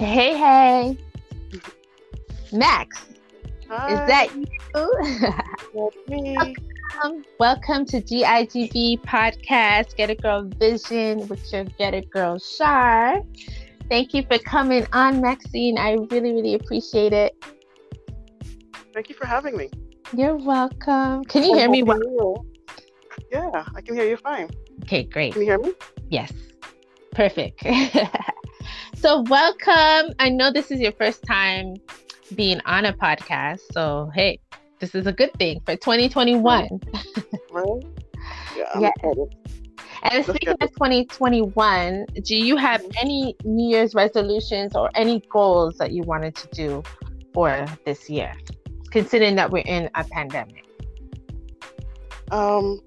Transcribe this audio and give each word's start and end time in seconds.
Hey, 0.00 0.34
hey. 0.34 0.96
Max, 2.54 3.04
Hi, 3.68 3.92
is 3.92 4.08
that 4.08 4.34
you? 4.34 4.46
welcome, 5.74 7.24
welcome 7.38 7.84
to 7.84 8.00
GIGB 8.00 9.02
Podcast, 9.02 9.94
Get 9.96 10.08
a 10.08 10.14
Girl 10.14 10.48
Vision 10.56 11.28
with 11.28 11.52
your 11.52 11.64
Get 11.64 11.92
a 11.92 12.00
Girl 12.00 12.38
Shar. 12.38 13.22
Thank 13.90 14.14
you 14.14 14.22
for 14.22 14.38
coming 14.38 14.86
on, 14.94 15.20
Maxine. 15.20 15.76
I 15.76 15.98
really, 16.10 16.32
really 16.32 16.54
appreciate 16.54 17.12
it. 17.12 17.34
Thank 18.94 19.10
you 19.10 19.14
for 19.14 19.26
having 19.26 19.54
me. 19.54 19.68
You're 20.16 20.36
welcome. 20.36 21.24
Can 21.24 21.42
you 21.44 21.54
hear 21.54 21.68
me? 21.68 21.82
well? 21.82 22.00
well? 22.06 22.46
Yeah, 23.30 23.66
I 23.76 23.82
can 23.82 23.96
hear 23.96 24.08
you 24.08 24.16
fine. 24.16 24.48
Okay, 24.84 25.02
great. 25.02 25.34
Can 25.34 25.42
you 25.42 25.48
hear 25.48 25.58
me? 25.58 25.74
Yes. 26.08 26.32
Perfect. 27.12 27.66
so, 29.00 29.22
welcome. 29.22 30.14
I 30.18 30.28
know 30.28 30.52
this 30.52 30.70
is 30.70 30.78
your 30.78 30.92
first 30.92 31.22
time 31.22 31.76
being 32.34 32.60
on 32.66 32.84
a 32.84 32.92
podcast. 32.92 33.60
So, 33.72 34.10
hey, 34.14 34.38
this 34.78 34.94
is 34.94 35.06
a 35.06 35.12
good 35.12 35.32
thing 35.38 35.60
for 35.64 35.74
2021. 35.74 36.68
Right? 37.50 37.66
Yeah, 38.56 38.78
Yeah. 38.78 38.90
And 40.02 40.24
speaking 40.24 40.54
of 40.60 40.70
2021, 40.72 42.06
do 42.22 42.36
you 42.36 42.56
have 42.56 42.84
any 43.00 43.36
New 43.44 43.70
Year's 43.70 43.94
resolutions 43.94 44.76
or 44.76 44.90
any 44.94 45.20
goals 45.30 45.78
that 45.78 45.92
you 45.92 46.02
wanted 46.02 46.34
to 46.36 46.48
do 46.48 46.82
for 47.32 47.64
this 47.86 48.10
year, 48.10 48.34
considering 48.90 49.34
that 49.36 49.50
we're 49.50 49.64
in 49.64 49.88
a 49.94 50.04
pandemic? 50.04 50.66
Um, 52.30 52.80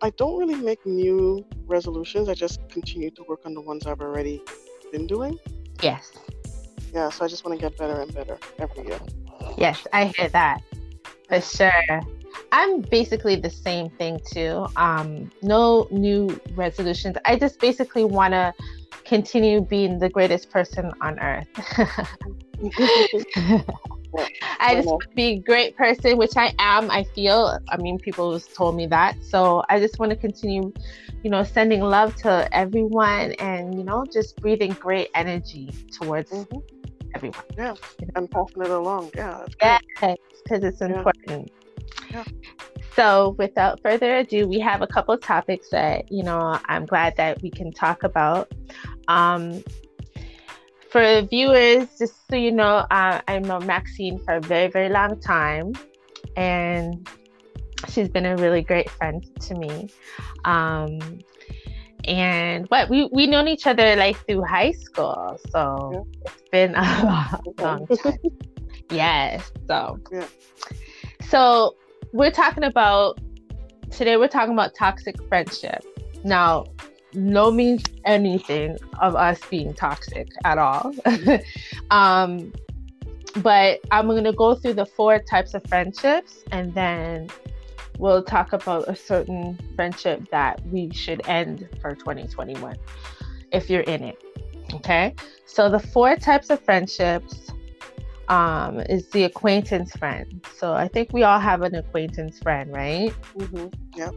I 0.00 0.10
don't 0.10 0.38
really 0.38 0.54
make 0.54 0.84
new 0.86 1.44
resolutions. 1.66 2.28
I 2.28 2.34
just 2.34 2.66
continue 2.70 3.10
to 3.10 3.24
work 3.28 3.40
on 3.44 3.54
the 3.54 3.60
ones 3.60 3.86
I've 3.86 4.00
already 4.00 4.42
been 4.90 5.06
doing. 5.06 5.38
Yes. 5.82 6.12
Yeah, 6.92 7.10
so 7.10 7.24
I 7.24 7.28
just 7.28 7.44
want 7.44 7.58
to 7.58 7.64
get 7.64 7.76
better 7.76 8.00
and 8.00 8.12
better 8.14 8.38
every 8.58 8.86
year. 8.86 9.00
Yes, 9.56 9.86
I 9.92 10.06
hear 10.06 10.28
that 10.30 10.60
for 11.28 11.40
sure. 11.40 12.00
I'm 12.52 12.80
basically 12.80 13.36
the 13.36 13.50
same 13.50 13.90
thing 13.90 14.20
too. 14.32 14.66
Um, 14.76 15.30
no 15.42 15.86
new 15.90 16.40
resolutions. 16.54 17.16
I 17.24 17.36
just 17.36 17.60
basically 17.60 18.04
want 18.04 18.32
to 18.32 18.54
continue 19.04 19.60
being 19.60 19.98
the 19.98 20.08
greatest 20.08 20.50
person 20.50 20.92
on 21.00 21.18
earth. 21.20 21.48
I 24.60 24.74
just 24.74 24.86
want 24.86 25.02
to 25.02 25.08
be 25.14 25.24
a 25.24 25.38
great 25.38 25.76
person, 25.76 26.16
which 26.18 26.36
I 26.36 26.52
am. 26.58 26.90
I 26.90 27.04
feel. 27.14 27.58
I 27.68 27.76
mean, 27.76 27.98
people 27.98 28.32
have 28.32 28.52
told 28.54 28.76
me 28.76 28.86
that. 28.86 29.16
So 29.22 29.62
I 29.68 29.78
just 29.78 29.98
want 29.98 30.10
to 30.10 30.16
continue, 30.16 30.72
you 31.22 31.30
know, 31.30 31.42
sending 31.42 31.80
love 31.80 32.14
to 32.16 32.48
everyone, 32.52 33.32
and 33.32 33.76
you 33.76 33.84
know, 33.84 34.04
just 34.12 34.36
breathing 34.40 34.72
great 34.72 35.08
energy 35.14 35.70
towards 35.92 36.30
Mhm. 36.30 36.62
everyone. 37.14 37.44
Yeah, 37.56 37.74
I'm 38.16 38.28
passing 38.28 38.62
it 38.62 38.70
along. 38.70 39.10
Yeah. 39.14 39.46
Yes, 39.62 39.80
because 40.42 40.64
it's 40.64 40.80
important. 40.80 41.50
Yeah. 42.12 42.24
So, 42.96 43.36
without 43.38 43.80
further 43.82 44.16
ado, 44.16 44.48
we 44.48 44.58
have 44.60 44.82
a 44.82 44.86
couple 44.86 45.16
topics 45.18 45.68
that 45.70 46.10
you 46.10 46.22
know 46.22 46.58
I'm 46.66 46.86
glad 46.86 47.14
that 47.16 47.40
we 47.42 47.50
can 47.50 47.72
talk 47.72 48.02
about. 48.02 48.50
Um, 49.06 49.62
for 50.90 51.22
viewers, 51.22 51.88
just 51.98 52.28
so 52.28 52.36
you 52.36 52.52
know, 52.52 52.86
uh, 52.90 53.20
I 53.26 53.38
know 53.38 53.60
Maxine 53.60 54.18
for 54.18 54.36
a 54.36 54.40
very, 54.40 54.68
very 54.68 54.88
long 54.88 55.20
time, 55.20 55.72
and 56.36 57.08
she's 57.88 58.08
been 58.08 58.26
a 58.26 58.36
really 58.36 58.62
great 58.62 58.88
friend 58.90 59.24
to 59.40 59.54
me. 59.54 59.88
Um, 60.44 60.98
and 62.04 62.66
what 62.68 62.88
we 62.88 63.08
we 63.12 63.26
known 63.26 63.48
each 63.48 63.66
other 63.66 63.96
like 63.96 64.16
through 64.26 64.42
high 64.44 64.72
school, 64.72 65.38
so 65.50 66.06
it's 66.24 66.42
been 66.50 66.74
a 66.74 66.82
long, 67.04 67.42
long 67.58 67.86
time. 67.88 68.18
Yes. 68.90 69.52
So, 69.66 69.98
Yeah. 70.10 70.26
so 71.28 71.76
we're 72.12 72.30
talking 72.30 72.64
about 72.64 73.18
today. 73.90 74.16
We're 74.16 74.28
talking 74.28 74.54
about 74.54 74.74
toxic 74.74 75.16
friendship. 75.28 75.84
Now, 76.24 76.64
no 77.14 77.50
means 77.50 77.84
anything 78.04 78.76
of 79.00 79.16
us 79.16 79.40
being 79.50 79.74
toxic 79.74 80.28
at 80.44 80.58
all. 80.58 80.94
um, 81.90 82.52
but 83.36 83.80
I'm 83.90 84.06
going 84.06 84.24
to 84.24 84.32
go 84.32 84.54
through 84.54 84.74
the 84.74 84.86
four 84.86 85.18
types 85.18 85.54
of 85.54 85.62
friendships, 85.64 86.44
and 86.50 86.74
then 86.74 87.28
we'll 87.98 88.22
talk 88.22 88.52
about 88.52 88.88
a 88.88 88.96
certain 88.96 89.58
friendship 89.76 90.28
that 90.30 90.64
we 90.66 90.90
should 90.92 91.26
end 91.26 91.68
for 91.80 91.94
2021 91.94 92.76
if 93.52 93.68
you're 93.70 93.82
in 93.82 94.02
it. 94.02 94.18
Okay. 94.74 95.14
So 95.46 95.68
the 95.68 95.78
four 95.78 96.16
types 96.16 96.50
of 96.50 96.60
friendships 96.60 97.50
um, 98.28 98.80
is 98.80 99.08
the 99.08 99.24
acquaintance 99.24 99.96
friend. 99.96 100.44
So 100.56 100.72
I 100.72 100.88
think 100.88 101.12
we 101.12 101.22
all 101.22 101.40
have 101.40 101.62
an 101.62 101.74
acquaintance 101.74 102.38
friend, 102.38 102.72
right? 102.72 103.10
hmm 103.36 103.66
Yep. 103.96 104.14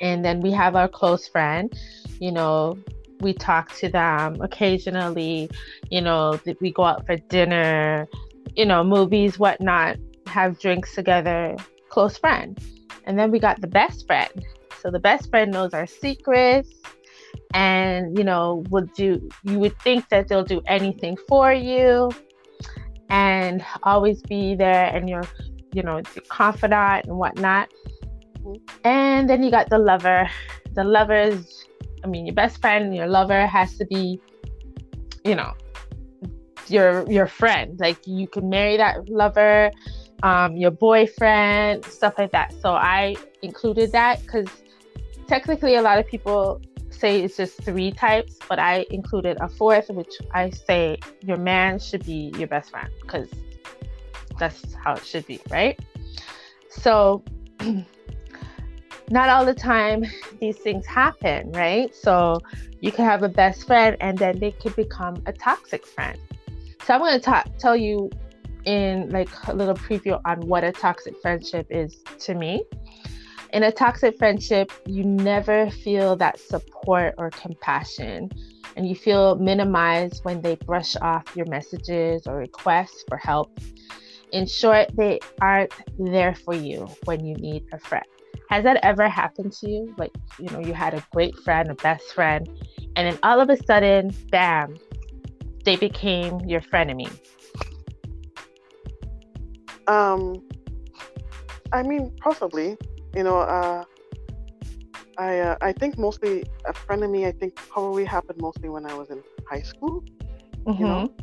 And 0.00 0.24
then 0.24 0.40
we 0.40 0.52
have 0.52 0.76
our 0.76 0.88
close 0.88 1.26
friend. 1.26 1.72
You 2.20 2.32
know, 2.32 2.78
we 3.20 3.32
talk 3.32 3.74
to 3.76 3.88
them 3.88 4.40
occasionally. 4.40 5.50
You 5.90 6.00
know, 6.00 6.40
we 6.60 6.72
go 6.72 6.84
out 6.84 7.06
for 7.06 7.16
dinner, 7.16 8.08
you 8.54 8.66
know, 8.66 8.84
movies, 8.84 9.38
whatnot, 9.38 9.96
have 10.26 10.58
drinks 10.58 10.94
together. 10.94 11.56
Close 11.88 12.18
friend. 12.18 12.58
And 13.04 13.18
then 13.18 13.30
we 13.30 13.38
got 13.38 13.60
the 13.60 13.66
best 13.66 14.06
friend. 14.06 14.44
So 14.82 14.90
the 14.90 14.98
best 14.98 15.30
friend 15.30 15.50
knows 15.52 15.72
our 15.72 15.86
secrets 15.86 16.70
and, 17.54 18.16
you 18.18 18.24
know, 18.24 18.64
would 18.70 18.92
do, 18.94 19.28
you 19.44 19.58
would 19.58 19.78
think 19.80 20.08
that 20.10 20.28
they'll 20.28 20.44
do 20.44 20.60
anything 20.66 21.16
for 21.28 21.52
you 21.52 22.10
and 23.08 23.64
always 23.82 24.22
be 24.22 24.54
there 24.54 24.86
and 24.86 25.08
your 25.08 25.22
you 25.72 25.82
know 25.82 26.00
your 26.14 26.24
confidant 26.28 27.06
and 27.06 27.16
whatnot 27.16 27.68
and 28.84 29.28
then 29.28 29.42
you 29.42 29.50
got 29.50 29.68
the 29.70 29.78
lover 29.78 30.28
the 30.72 30.84
lover 30.84 31.20
is 31.20 31.66
i 32.04 32.06
mean 32.06 32.26
your 32.26 32.34
best 32.34 32.60
friend 32.60 32.94
your 32.94 33.06
lover 33.06 33.46
has 33.46 33.76
to 33.76 33.84
be 33.86 34.20
you 35.24 35.34
know 35.34 35.52
your 36.68 37.10
your 37.10 37.26
friend 37.26 37.78
like 37.80 37.98
you 38.06 38.26
can 38.28 38.48
marry 38.48 38.76
that 38.76 39.08
lover 39.08 39.70
um 40.22 40.56
your 40.56 40.70
boyfriend 40.70 41.84
stuff 41.84 42.14
like 42.16 42.30
that 42.32 42.54
so 42.60 42.72
i 42.72 43.14
included 43.42 43.90
that 43.92 44.20
because 44.22 44.48
technically 45.26 45.74
a 45.74 45.82
lot 45.82 45.98
of 45.98 46.06
people 46.06 46.60
say 46.94 47.20
it's 47.20 47.36
just 47.36 47.62
three 47.62 47.90
types, 47.90 48.38
but 48.48 48.58
I 48.58 48.86
included 48.90 49.36
a 49.40 49.48
fourth, 49.48 49.90
which 49.90 50.14
I 50.32 50.50
say 50.50 50.98
your 51.22 51.36
man 51.36 51.78
should 51.78 52.04
be 52.06 52.32
your 52.38 52.48
best 52.48 52.70
friend 52.70 52.88
because 53.02 53.28
that's 54.38 54.74
how 54.74 54.94
it 54.94 55.04
should 55.04 55.26
be, 55.26 55.40
right? 55.50 55.78
So, 56.70 57.22
not 59.10 59.28
all 59.28 59.44
the 59.44 59.54
time 59.54 60.04
these 60.40 60.58
things 60.58 60.86
happen, 60.86 61.52
right? 61.52 61.94
So, 61.94 62.40
you 62.80 62.92
can 62.92 63.04
have 63.04 63.22
a 63.22 63.28
best 63.28 63.66
friend 63.66 63.96
and 64.00 64.18
then 64.18 64.38
they 64.38 64.52
could 64.52 64.76
become 64.76 65.22
a 65.26 65.32
toxic 65.32 65.86
friend. 65.86 66.18
So, 66.84 66.94
I'm 66.94 67.00
going 67.00 67.14
to 67.14 67.20
talk, 67.20 67.48
tell 67.58 67.76
you 67.76 68.10
in 68.64 69.10
like 69.10 69.28
a 69.46 69.54
little 69.54 69.74
preview 69.74 70.20
on 70.24 70.40
what 70.46 70.64
a 70.64 70.72
toxic 70.72 71.14
friendship 71.20 71.66
is 71.70 72.02
to 72.20 72.34
me 72.34 72.64
in 73.54 73.62
a 73.62 73.70
toxic 73.70 74.18
friendship, 74.18 74.72
you 74.84 75.04
never 75.04 75.70
feel 75.70 76.16
that 76.16 76.40
support 76.40 77.14
or 77.18 77.30
compassion, 77.30 78.28
and 78.76 78.88
you 78.88 78.96
feel 78.96 79.36
minimized 79.36 80.24
when 80.24 80.42
they 80.42 80.56
brush 80.56 80.96
off 80.96 81.24
your 81.36 81.46
messages 81.46 82.26
or 82.26 82.36
requests 82.38 83.04
for 83.08 83.16
help. 83.16 83.56
In 84.32 84.46
short, 84.46 84.88
they 84.96 85.20
aren't 85.40 85.72
there 85.96 86.34
for 86.34 86.52
you 86.52 86.88
when 87.04 87.24
you 87.24 87.36
need 87.36 87.64
a 87.72 87.78
friend. 87.78 88.04
Has 88.48 88.64
that 88.64 88.78
ever 88.82 89.08
happened 89.08 89.52
to 89.60 89.68
you? 89.68 89.94
Like, 89.98 90.12
you 90.38 90.48
know, 90.50 90.60
you 90.60 90.74
had 90.74 90.94
a 90.94 91.04
great 91.12 91.36
friend, 91.40 91.70
a 91.70 91.74
best 91.74 92.12
friend, 92.14 92.48
and 92.96 93.10
then 93.10 93.18
all 93.22 93.40
of 93.40 93.50
a 93.50 93.56
sudden, 93.64 94.14
bam, 94.30 94.76
they 95.64 95.76
became 95.76 96.40
your 96.40 96.60
frenemy. 96.60 97.10
Um, 99.86 100.42
I 101.72 101.82
mean, 101.82 102.12
possibly. 102.20 102.76
You 103.14 103.22
know, 103.22 103.38
uh, 103.38 103.84
I 105.18 105.38
uh, 105.38 105.56
I 105.60 105.72
think 105.72 105.98
mostly 105.98 106.44
a 106.66 106.72
friend 106.72 107.04
of 107.04 107.10
me. 107.10 107.26
I 107.26 107.32
think 107.32 107.54
probably 107.56 108.04
happened 108.04 108.40
mostly 108.40 108.68
when 108.68 108.86
I 108.86 108.94
was 108.94 109.10
in 109.10 109.22
high 109.48 109.62
school. 109.62 110.04
You 110.66 110.86
know, 110.86 111.14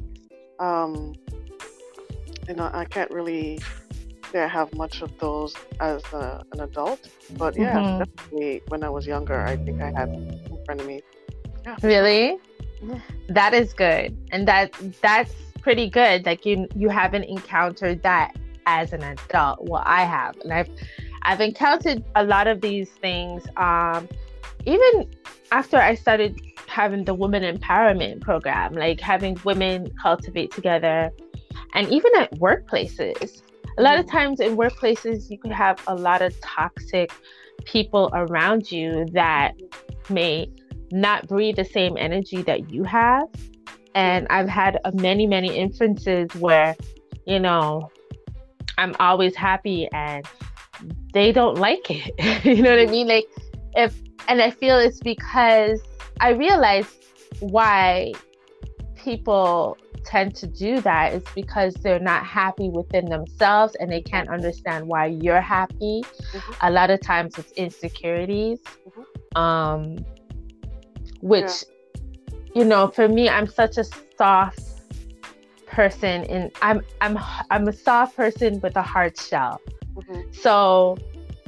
um, 0.60 1.14
you 2.48 2.56
know, 2.56 2.70
I 2.74 2.86
can't 2.86 3.12
really 3.12 3.60
say 4.32 4.44
I 4.44 4.48
have 4.48 4.74
much 4.76 5.02
of 5.02 5.12
those 5.20 5.56
as 5.80 6.02
a, 6.14 6.44
an 6.54 6.62
adult. 6.62 7.08
But 7.38 7.56
yeah, 7.58 7.80
Mhm. 7.80 8.00
definitely 8.00 8.62
when 8.70 8.84
I 8.84 8.90
was 8.90 9.06
younger, 9.08 9.40
I 9.42 9.56
think 9.58 9.82
I 9.82 9.92
had 10.00 10.10
some 10.48 10.58
frenemies. 10.68 11.04
Yeah. 11.66 11.76
Really? 11.84 12.38
Mhm. 12.82 13.02
That 13.30 13.54
is 13.54 13.74
good. 13.74 14.18
And 14.32 14.48
that 14.48 14.72
that's 15.02 15.34
pretty 15.62 15.90
good. 15.90 16.26
Like 16.26 16.46
you 16.46 16.68
you 16.76 16.90
haven't 16.90 17.26
encountered 17.26 18.02
that 18.04 18.36
as 18.66 18.94
an 18.94 19.04
adult. 19.04 19.58
Well, 19.70 19.84
I 19.86 20.04
have. 20.04 20.36
And 20.44 20.52
I've 20.54 20.70
I've 21.24 21.42
encountered 21.42 22.04
a 22.16 22.24
lot 22.24 22.48
of 22.48 22.62
these 22.62 22.90
things 22.90 23.44
um 23.58 24.08
even 24.66 24.92
after 25.52 25.78
I 25.78 25.96
started 25.96 26.40
having 26.68 27.04
the 27.04 27.14
women 27.14 27.44
empowerment 27.44 28.22
program, 28.22 28.74
like 28.74 29.00
having 29.02 29.38
women 29.44 29.92
cultivate 30.02 30.52
together, 30.52 31.12
and 31.74 31.90
even 31.90 32.12
at 32.18 32.32
workplaces. 32.36 33.42
A 33.78 33.82
lot 33.82 34.00
of 34.00 34.06
mm-hmm. 34.06 34.18
times 34.18 34.40
in 34.40 34.58
workplaces, 34.58 35.30
you 35.30 35.38
could 35.38 35.52
have 35.52 35.82
a 35.88 35.96
lot 35.96 36.22
of 36.22 36.40
toxic 36.42 37.12
people 37.66 38.10
around 38.14 38.72
you 38.72 39.06
that 39.14 39.54
may 40.10 40.50
not 40.92 41.28
breathe 41.28 41.56
the 41.56 41.66
same 41.66 41.96
energy 41.98 42.42
that 42.44 42.70
you 42.72 42.84
have. 42.84 43.28
And 43.96 44.28
I've 44.30 44.50
had 44.50 44.80
many, 44.94 45.28
many 45.28 45.58
instances 45.58 46.34
where, 46.36 46.76
you 47.26 47.40
know, 47.40 47.90
I'm 48.78 48.96
always 49.00 49.36
happy 49.36 49.88
and 49.94 50.26
they 51.14 51.32
don't 51.32 51.58
like 51.58 51.90
it. 51.90 52.46
you 52.46 52.62
know 52.62 52.72
what 52.72 52.80
I 52.80 52.92
mean? 52.92 53.08
Like, 53.08 53.26
if, 53.76 53.96
and 54.28 54.42
I 54.42 54.52
feel 54.52 54.78
it's 54.80 55.00
because 55.00 55.82
I 56.20 56.30
realize 56.30 56.88
why 57.40 58.14
people 58.96 59.78
tend 60.06 60.36
to 60.36 60.48
do 60.48 60.82
that 60.82 61.14
is 61.14 61.24
because 61.36 61.74
they're 61.76 62.00
not 62.00 62.26
happy 62.26 62.70
within 62.70 63.06
themselves 63.06 63.76
and 63.76 63.92
they 63.92 64.02
can't 64.02 64.30
understand 64.30 64.88
why 64.88 65.06
you're 65.08 65.42
happy. 65.42 66.04
Mm-hmm. 66.04 66.54
A 66.62 66.72
lot 66.72 66.90
of 66.90 67.02
times 67.02 67.38
it's 67.38 67.52
insecurities. 67.54 68.60
Mm-hmm. 68.60 69.38
Um, 69.38 70.06
which 71.22 71.44
yeah. 71.46 72.36
you 72.56 72.66
know, 72.66 72.88
for 72.88 73.08
me 73.08 73.30
I'm 73.30 73.48
such 73.48 73.78
a 73.78 73.86
soft 74.18 74.60
person 75.68 76.26
and 76.26 76.52
I'm 76.62 76.82
I'm 77.00 77.18
I'm 77.50 77.68
a 77.68 77.74
soft 77.74 78.16
person 78.16 78.60
with 78.62 78.76
a 78.76 78.82
hard 78.82 79.18
shell. 79.18 79.62
Mm-hmm. 79.96 80.32
So 80.32 80.98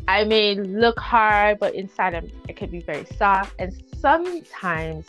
I 0.08 0.26
may 0.26 0.56
look 0.56 1.00
hard, 1.00 1.60
but 1.60 1.76
inside 1.76 2.14
I'm, 2.14 2.30
I 2.50 2.54
can 2.54 2.70
be 2.70 2.82
very 2.82 3.06
soft. 3.18 3.56
And 3.60 3.74
sometimes 4.00 5.08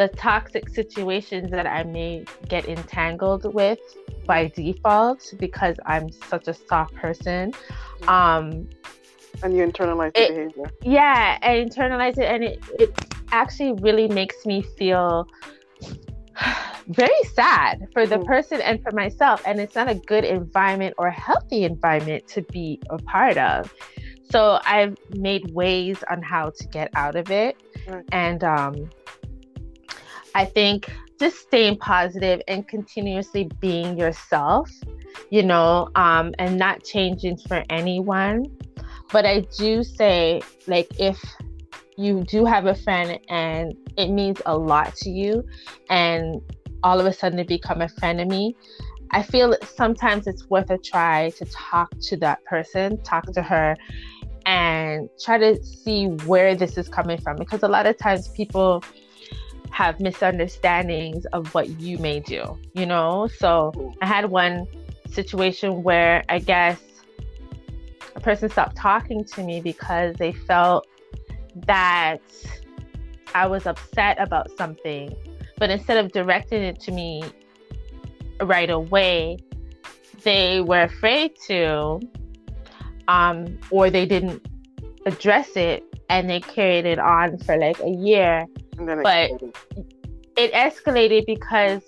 the 0.00 0.08
toxic 0.08 0.66
situations 0.70 1.50
that 1.50 1.66
I 1.66 1.82
may 1.82 2.24
get 2.48 2.66
entangled 2.66 3.52
with 3.52 3.78
by 4.24 4.46
default 4.46 5.34
because 5.38 5.76
I'm 5.84 6.10
such 6.10 6.48
a 6.48 6.54
soft 6.54 6.94
person. 6.94 7.52
Um, 8.08 8.66
and 9.42 9.54
you 9.54 9.66
internalize 9.66 10.14
the 10.14 10.28
behavior. 10.28 10.70
Yeah, 10.82 11.36
I 11.42 11.48
internalize 11.48 12.16
it, 12.16 12.24
and 12.24 12.42
it, 12.42 12.64
it 12.78 12.98
actually 13.30 13.74
really 13.74 14.08
makes 14.08 14.46
me 14.46 14.62
feel 14.62 15.28
very 16.88 17.22
sad 17.34 17.86
for 17.92 18.06
the 18.06 18.16
mm. 18.16 18.24
person 18.24 18.62
and 18.62 18.82
for 18.82 18.92
myself. 18.92 19.42
And 19.44 19.60
it's 19.60 19.74
not 19.74 19.90
a 19.90 19.96
good 19.96 20.24
environment 20.24 20.94
or 20.96 21.10
healthy 21.10 21.64
environment 21.64 22.26
to 22.28 22.40
be 22.40 22.80
a 22.88 22.96
part 22.96 23.36
of. 23.36 23.70
So 24.30 24.60
I've 24.64 24.96
made 25.14 25.50
ways 25.50 26.02
on 26.10 26.22
how 26.22 26.52
to 26.58 26.68
get 26.68 26.88
out 26.94 27.16
of 27.16 27.30
it. 27.30 27.58
Right. 27.86 28.04
And 28.12 28.42
um, 28.44 28.90
I 30.34 30.44
think 30.44 30.90
just 31.18 31.38
staying 31.38 31.78
positive 31.78 32.40
and 32.48 32.66
continuously 32.66 33.50
being 33.60 33.98
yourself, 33.98 34.70
you 35.30 35.42
know, 35.42 35.88
um, 35.94 36.34
and 36.38 36.58
not 36.58 36.82
changing 36.82 37.36
for 37.36 37.62
anyone. 37.68 38.46
But 39.12 39.26
I 39.26 39.40
do 39.58 39.82
say, 39.82 40.40
like, 40.66 40.88
if 40.98 41.20
you 41.96 42.24
do 42.24 42.44
have 42.44 42.66
a 42.66 42.74
friend 42.74 43.18
and 43.28 43.74
it 43.96 44.08
means 44.08 44.40
a 44.46 44.56
lot 44.56 44.94
to 44.96 45.10
you, 45.10 45.44
and 45.90 46.40
all 46.82 46.98
of 47.00 47.06
a 47.06 47.12
sudden 47.12 47.38
it 47.38 47.48
become 47.48 47.82
a 47.82 47.88
frenemy, 47.88 48.54
I 49.10 49.22
feel 49.22 49.56
sometimes 49.64 50.26
it's 50.26 50.48
worth 50.48 50.70
a 50.70 50.78
try 50.78 51.30
to 51.30 51.44
talk 51.46 51.90
to 52.02 52.16
that 52.18 52.44
person, 52.44 53.02
talk 53.02 53.26
to 53.32 53.42
her, 53.42 53.76
and 54.46 55.08
try 55.22 55.36
to 55.38 55.62
see 55.64 56.06
where 56.06 56.54
this 56.54 56.78
is 56.78 56.88
coming 56.88 57.20
from. 57.20 57.36
Because 57.36 57.62
a 57.64 57.68
lot 57.68 57.86
of 57.86 57.98
times 57.98 58.28
people 58.28 58.82
have 59.70 60.00
misunderstandings 60.00 61.24
of 61.26 61.54
what 61.54 61.80
you 61.80 61.98
may 61.98 62.20
do, 62.20 62.58
you 62.74 62.86
know? 62.86 63.28
So 63.38 63.94
I 64.02 64.06
had 64.06 64.30
one 64.30 64.66
situation 65.10 65.82
where 65.82 66.24
I 66.28 66.38
guess 66.38 66.80
a 68.14 68.20
person 68.20 68.48
stopped 68.50 68.76
talking 68.76 69.24
to 69.24 69.42
me 69.42 69.60
because 69.60 70.16
they 70.16 70.32
felt 70.32 70.86
that 71.66 72.20
I 73.34 73.46
was 73.46 73.66
upset 73.66 74.20
about 74.20 74.56
something. 74.56 75.14
But 75.58 75.70
instead 75.70 76.04
of 76.04 76.12
directing 76.12 76.62
it 76.62 76.80
to 76.80 76.92
me 76.92 77.22
right 78.40 78.70
away, 78.70 79.38
they 80.22 80.60
were 80.60 80.82
afraid 80.82 81.32
to, 81.46 82.00
um, 83.08 83.58
or 83.70 83.90
they 83.90 84.06
didn't 84.06 84.46
address 85.06 85.56
it 85.56 85.84
and 86.08 86.28
they 86.28 86.40
carried 86.40 86.86
it 86.86 86.98
on 86.98 87.38
for 87.38 87.56
like 87.56 87.78
a 87.80 87.88
year. 87.90 88.46
But 88.86 89.30
it 90.36 90.52
escalated 90.52 91.26
because 91.26 91.82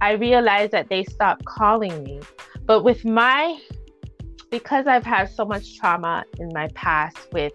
I 0.00 0.12
realized 0.12 0.72
that 0.72 0.88
they 0.88 1.04
stopped 1.04 1.44
calling 1.44 2.02
me. 2.02 2.20
But 2.64 2.84
with 2.84 3.04
my 3.04 3.58
because 4.50 4.86
I've 4.86 5.04
had 5.04 5.30
so 5.30 5.44
much 5.44 5.78
trauma 5.78 6.24
in 6.38 6.50
my 6.54 6.68
past 6.68 7.16
with 7.32 7.52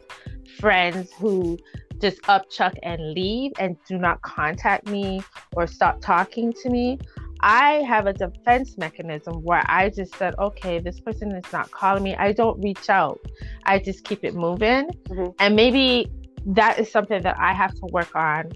friends 0.60 1.12
who 1.14 1.58
just 2.00 2.22
upchuck 2.24 2.76
and 2.84 3.14
leave 3.14 3.52
and 3.60 3.78
do 3.88 3.98
not 3.98 4.22
contact 4.22 4.88
me 4.88 5.24
or 5.56 5.66
stop 5.66 6.02
talking 6.02 6.54
to 6.62 6.70
me, 6.70 7.00
I 7.40 7.84
have 7.88 8.08
a 8.08 8.14
defense 8.14 8.78
mechanism 8.78 9.42
where 9.44 9.64
I 9.66 9.90
just 9.90 10.16
said, 10.16 10.36
okay, 10.40 10.80
this 10.80 11.00
person 11.00 11.32
is 11.34 11.52
not 11.52 11.72
calling 11.72 12.04
me. 12.04 12.16
I 12.16 12.32
don't 12.32 12.62
reach 12.62 12.90
out. 12.90 13.20
I 13.66 13.80
just 13.80 14.04
keep 14.04 14.24
it 14.24 14.36
moving. 14.36 14.90
Mm-hmm. 15.10 15.32
And 15.40 15.56
maybe 15.56 16.12
that 16.46 16.80
is 16.80 16.92
something 16.92 17.22
that 17.24 17.38
I 17.40 17.54
have 17.54 17.74
to 17.76 17.86
work 17.92 18.16
on. 18.16 18.52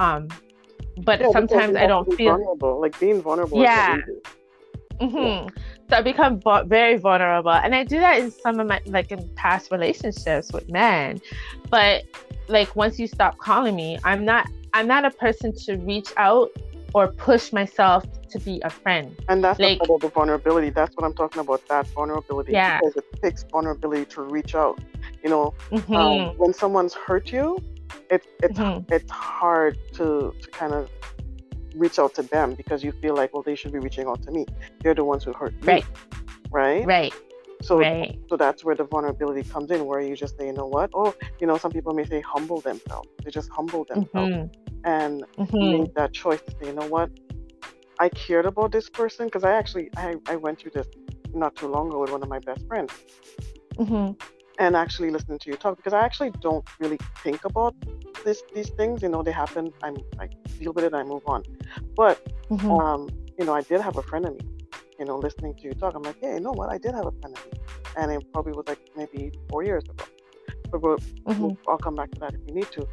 Um, 0.00 0.28
but 1.04 1.20
yeah, 1.20 1.30
sometimes 1.30 1.76
I 1.76 1.86
don't 1.86 2.12
feel 2.14 2.36
vulnerable. 2.36 2.80
Like 2.80 2.98
being 2.98 3.20
vulnerable. 3.22 3.62
Yeah. 3.62 3.98
Mm-hmm. 5.00 5.48
So 5.88 5.96
I 5.96 6.02
become 6.02 6.40
very 6.66 6.96
vulnerable, 6.96 7.52
and 7.52 7.74
I 7.74 7.84
do 7.84 7.98
that 8.00 8.18
in 8.18 8.30
some 8.30 8.60
of 8.60 8.66
my 8.66 8.80
like 8.86 9.12
in 9.12 9.28
past 9.34 9.70
relationships 9.70 10.52
with 10.52 10.70
men. 10.70 11.20
But 11.68 12.04
like 12.48 12.74
once 12.76 12.98
you 12.98 13.06
stop 13.06 13.38
calling 13.38 13.76
me, 13.76 13.98
I'm 14.04 14.24
not 14.24 14.46
I'm 14.72 14.86
not 14.86 15.04
a 15.04 15.10
person 15.10 15.54
to 15.64 15.76
reach 15.76 16.12
out 16.16 16.50
or 16.94 17.08
push 17.08 17.52
myself 17.52 18.04
to 18.30 18.38
be 18.40 18.60
a 18.64 18.70
friend. 18.70 19.16
And 19.28 19.44
that's 19.44 19.60
like, 19.60 19.80
the 19.80 20.10
vulnerability. 20.12 20.70
That's 20.70 20.94
what 20.96 21.04
I'm 21.04 21.14
talking 21.14 21.40
about. 21.40 21.66
That 21.68 21.86
vulnerability. 21.88 22.52
Yeah. 22.52 22.80
Because 22.80 22.96
it 22.96 23.22
takes 23.22 23.44
vulnerability 23.44 24.06
to 24.06 24.22
reach 24.22 24.54
out. 24.54 24.80
You 25.22 25.30
know, 25.30 25.54
mm-hmm. 25.70 25.94
um, 25.94 26.38
when 26.38 26.52
someone's 26.52 26.94
hurt 26.94 27.32
you, 27.32 27.58
it, 28.10 28.26
it's 28.42 28.58
mm-hmm. 28.58 28.92
it's 28.92 29.10
hard 29.10 29.78
to 29.94 30.34
to 30.40 30.50
kind 30.50 30.72
of 30.72 30.90
reach 31.74 31.98
out 31.98 32.14
to 32.14 32.22
them 32.22 32.54
because 32.54 32.82
you 32.82 32.92
feel 32.92 33.14
like, 33.14 33.32
well, 33.32 33.42
they 33.42 33.54
should 33.54 33.72
be 33.72 33.78
reaching 33.78 34.06
out 34.06 34.22
to 34.22 34.30
me. 34.30 34.46
They're 34.80 34.94
the 34.94 35.04
ones 35.04 35.24
who 35.24 35.32
hurt 35.32 35.54
me. 35.62 35.72
Right. 35.72 35.84
Right. 36.50 36.86
Right. 36.86 37.14
So, 37.62 37.78
right. 37.78 38.18
so 38.28 38.36
that's 38.36 38.64
where 38.64 38.74
the 38.74 38.84
vulnerability 38.84 39.42
comes 39.48 39.70
in, 39.70 39.84
where 39.84 40.00
you 40.00 40.16
just 40.16 40.38
say, 40.38 40.46
you 40.46 40.52
know 40.54 40.66
what? 40.66 40.90
Oh, 40.94 41.14
you 41.40 41.46
know, 41.46 41.58
some 41.58 41.70
people 41.70 41.92
may 41.92 42.06
say 42.06 42.22
humble 42.22 42.60
themselves. 42.62 43.08
They 43.22 43.30
just 43.30 43.50
humble 43.50 43.84
themselves 43.84 44.32
mm-hmm. 44.32 44.86
and 44.86 45.24
mm-hmm. 45.38 45.58
made 45.58 45.94
that 45.94 46.14
choice 46.14 46.40
to 46.40 46.52
say, 46.52 46.68
you 46.68 46.72
know 46.72 46.86
what? 46.86 47.10
I 47.98 48.08
cared 48.08 48.46
about 48.46 48.72
this 48.72 48.88
person 48.88 49.26
because 49.26 49.44
I 49.44 49.52
actually 49.52 49.90
I, 49.96 50.14
I 50.26 50.36
went 50.36 50.58
through 50.58 50.70
this 50.72 50.86
not 51.34 51.54
too 51.54 51.68
long 51.68 51.88
ago 51.88 52.00
with 52.00 52.10
one 52.10 52.22
of 52.22 52.30
my 52.30 52.38
best 52.38 52.66
friends. 52.66 52.92
Mm-hmm 53.76 54.12
and 54.60 54.76
actually 54.76 55.10
listening 55.10 55.38
to 55.38 55.50
you 55.50 55.56
talk 55.56 55.76
because 55.76 55.94
I 55.94 56.02
actually 56.02 56.30
don't 56.42 56.64
really 56.78 56.98
think 57.24 57.44
about 57.44 57.74
this 58.24 58.42
these 58.54 58.68
things. 58.68 59.02
You 59.02 59.08
know, 59.08 59.22
they 59.22 59.32
happen. 59.32 59.72
I'm 59.82 59.96
I 60.20 60.28
deal 60.60 60.72
with 60.72 60.84
it. 60.84 60.94
I 60.94 61.02
move 61.02 61.22
on. 61.26 61.42
But 61.96 62.16
mm-hmm. 62.48 62.70
um, 62.70 63.08
you 63.38 63.44
know, 63.46 63.54
I 63.54 63.62
did 63.62 63.80
have 63.80 63.96
a 63.96 64.02
friend 64.02 64.26
of 64.26 64.34
me. 64.34 64.46
You 64.98 65.06
know, 65.06 65.16
listening 65.16 65.54
to 65.54 65.62
you 65.62 65.72
talk, 65.72 65.94
I'm 65.94 66.02
like, 66.02 66.20
hey, 66.20 66.34
you 66.34 66.40
know 66.40 66.52
what? 66.52 66.68
I 66.70 66.76
did 66.76 66.94
have 66.94 67.06
a 67.06 67.14
friend 67.20 67.34
of 67.34 67.42
me, 67.46 67.58
and 67.96 68.12
it 68.12 68.32
probably 68.34 68.52
was 68.52 68.66
like 68.68 68.80
maybe 68.94 69.32
four 69.48 69.64
years 69.64 69.82
ago. 69.84 70.04
But 70.70 70.82
we'll, 70.82 70.98
mm-hmm. 70.98 71.52
I'll 71.66 71.78
come 71.78 71.94
back 71.94 72.10
to 72.12 72.20
that 72.20 72.34
if 72.34 72.40
you 72.46 72.54
need 72.54 72.70
to. 72.72 72.86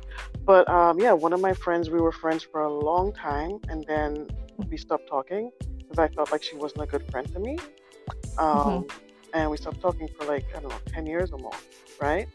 But 0.45 0.69
um, 0.69 0.99
yeah, 0.99 1.11
one 1.11 1.33
of 1.33 1.41
my 1.41 1.53
friends, 1.53 1.89
we 1.89 1.99
were 1.99 2.13
friends 2.13 2.43
for 2.49 2.61
a 2.61 2.73
long 2.73 3.11
time, 3.11 3.59
and 3.67 3.83
then 3.87 4.27
we 4.69 4.77
stopped 4.77 5.09
talking 5.09 5.51
because 5.79 5.99
I 5.99 6.07
felt 6.07 6.31
like 6.31 6.43
she 6.43 6.55
wasn't 6.55 6.83
a 6.83 6.87
good 6.87 7.05
friend 7.11 7.27
to 7.33 7.39
me. 7.39 7.57
Um, 8.37 8.85
mm-hmm 8.85 9.06
and 9.33 9.49
we 9.51 9.57
stopped 9.57 9.81
talking 9.81 10.07
for 10.17 10.25
like 10.25 10.45
I 10.55 10.59
don't 10.59 10.69
know, 10.69 10.79
ten 10.87 11.05
years 11.05 11.31
or 11.31 11.39
more, 11.39 11.55
right? 12.01 12.27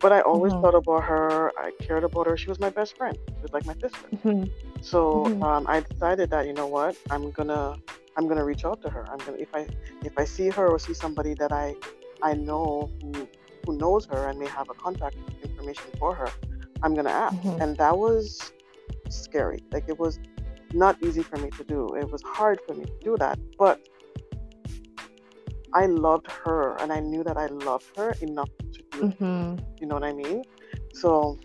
But 0.00 0.12
I 0.12 0.20
always 0.20 0.52
mm-hmm. 0.52 0.62
thought 0.62 0.74
about 0.74 1.04
her. 1.04 1.52
I 1.58 1.72
cared 1.80 2.04
about 2.04 2.26
her. 2.26 2.36
She 2.36 2.48
was 2.48 2.60
my 2.60 2.70
best 2.70 2.96
friend. 2.96 3.16
She 3.28 3.42
was 3.42 3.52
like 3.52 3.66
my 3.66 3.74
sister. 3.74 4.08
Mm-hmm. 4.14 4.44
So 4.80 5.24
mm-hmm. 5.24 5.42
Um, 5.42 5.66
I 5.68 5.80
decided 5.80 6.30
that 6.30 6.46
you 6.46 6.52
know 6.52 6.66
what, 6.66 6.96
I'm 7.10 7.30
gonna 7.30 7.76
I'm 8.16 8.28
gonna 8.28 8.44
reach 8.44 8.64
out 8.64 8.82
to 8.82 8.90
her. 8.90 9.06
I'm 9.10 9.18
gonna 9.18 9.38
if 9.38 9.54
I 9.54 9.66
if 10.02 10.18
I 10.18 10.24
see 10.24 10.48
her 10.50 10.68
or 10.68 10.78
see 10.78 10.94
somebody 10.94 11.34
that 11.34 11.52
I 11.52 11.74
I 12.22 12.34
know 12.34 12.90
who 13.00 13.28
who 13.64 13.78
knows 13.78 14.06
her 14.06 14.28
and 14.28 14.38
may 14.38 14.48
have 14.48 14.68
a 14.68 14.74
contact 14.74 15.16
information 15.42 15.84
for 15.98 16.14
her, 16.14 16.28
I'm 16.82 16.94
gonna 16.94 17.10
ask. 17.10 17.36
Mm-hmm. 17.36 17.62
And 17.62 17.76
that 17.78 17.96
was 17.98 18.52
scary. 19.08 19.62
Like 19.72 19.84
it 19.88 19.98
was 19.98 20.18
not 20.72 21.02
easy 21.02 21.22
for 21.22 21.36
me 21.36 21.50
to 21.50 21.64
do. 21.64 21.94
It 21.94 22.10
was 22.10 22.22
hard 22.22 22.60
for 22.66 22.74
me 22.74 22.84
to 22.84 22.98
do 23.00 23.16
that, 23.18 23.38
but 23.58 23.80
I 25.74 25.86
loved 25.86 26.30
her 26.30 26.76
and 26.80 26.92
I 26.92 27.00
knew 27.00 27.24
that 27.24 27.36
I 27.36 27.46
loved 27.46 27.96
her 27.96 28.14
enough 28.20 28.50
to 28.72 28.82
do 28.90 29.00
mm-hmm. 29.08 29.58
it. 29.58 29.80
You 29.80 29.86
know 29.88 29.94
what 29.94 30.04
I 30.04 30.12
mean? 30.12 30.44
So 30.94 31.38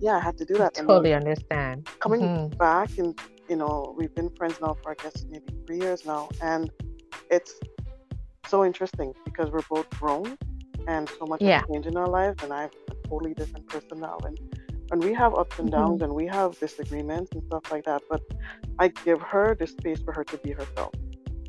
yeah, 0.00 0.16
I 0.16 0.20
had 0.20 0.36
to 0.38 0.44
do 0.44 0.54
that. 0.54 0.78
I 0.78 0.82
totally 0.82 1.14
understand. 1.14 1.88
Coming 2.00 2.20
mm-hmm. 2.22 2.56
back 2.56 2.98
and 2.98 3.18
you 3.48 3.56
know, 3.56 3.94
we've 3.98 4.14
been 4.14 4.30
friends 4.30 4.60
now 4.60 4.76
for 4.82 4.92
I 4.92 4.94
guess 5.02 5.24
maybe 5.28 5.44
three 5.66 5.80
years 5.80 6.06
now, 6.06 6.28
and 6.40 6.70
it's 7.30 7.54
so 8.46 8.64
interesting 8.64 9.12
because 9.24 9.50
we're 9.50 9.68
both 9.68 9.90
grown 9.90 10.38
and 10.86 11.08
so 11.18 11.26
much 11.26 11.42
yeah. 11.42 11.58
has 11.58 11.66
changed 11.70 11.88
in 11.88 11.96
our 11.96 12.08
lives, 12.08 12.42
and 12.42 12.52
I'm 12.52 12.70
a 12.90 13.08
totally 13.08 13.34
different 13.34 13.68
person 13.68 14.00
now, 14.00 14.18
and 14.24 14.38
and 14.92 15.02
we 15.02 15.12
have 15.14 15.34
ups 15.34 15.58
and 15.58 15.70
downs 15.70 16.00
mm-hmm. 16.00 16.04
and 16.04 16.14
we 16.14 16.26
have 16.26 16.58
disagreements 16.58 17.32
and 17.32 17.42
stuff 17.44 17.70
like 17.72 17.84
that, 17.86 18.02
but 18.10 18.22
I 18.78 18.88
give 18.88 19.20
her 19.22 19.56
the 19.58 19.66
space 19.66 20.00
for 20.02 20.12
her 20.12 20.24
to 20.24 20.36
be 20.38 20.50
herself, 20.52 20.92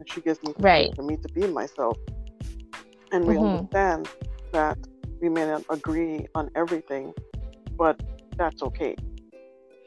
and 0.04 0.12
she 0.12 0.22
gives 0.22 0.42
me 0.44 0.54
right. 0.60 0.94
for 0.96 1.04
me 1.04 1.16
to 1.18 1.30
be 1.30 1.48
myself, 1.48 1.98
and 3.12 3.26
we 3.26 3.36
mm-hmm. 3.36 3.46
understand 3.46 4.10
that 4.52 4.78
we 5.22 5.30
may 5.30 5.46
not 5.46 5.64
agree 5.70 6.28
on 6.36 6.50
everything, 6.56 7.14
but 7.78 8.02
that's 8.38 8.62
okay. 8.62 8.96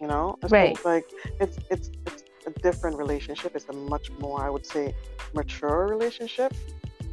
You 0.01 0.09
know, 0.09 0.39
right? 0.49 0.77
So 0.79 0.89
like 0.89 1.11
it's 1.41 1.59
it's 1.71 1.91
it's 2.07 2.25
a 2.47 2.51
different 2.61 2.97
relationship. 2.97 3.55
It's 3.55 3.69
a 3.69 3.73
much 3.73 4.11
more, 4.21 4.43
I 4.43 4.51
would 4.51 4.67
say, 4.67 4.95
mature 5.35 5.87
relationship. 5.89 6.55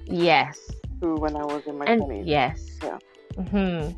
Yes. 0.06 0.60
To 1.02 1.16
when 1.16 1.36
I 1.36 1.46
was 1.46 1.64
in 1.66 1.78
my 1.78 1.86
twenties. 1.86 2.26
Yes. 2.26 2.80
Yeah. 2.82 3.00
Hmm. 3.50 3.92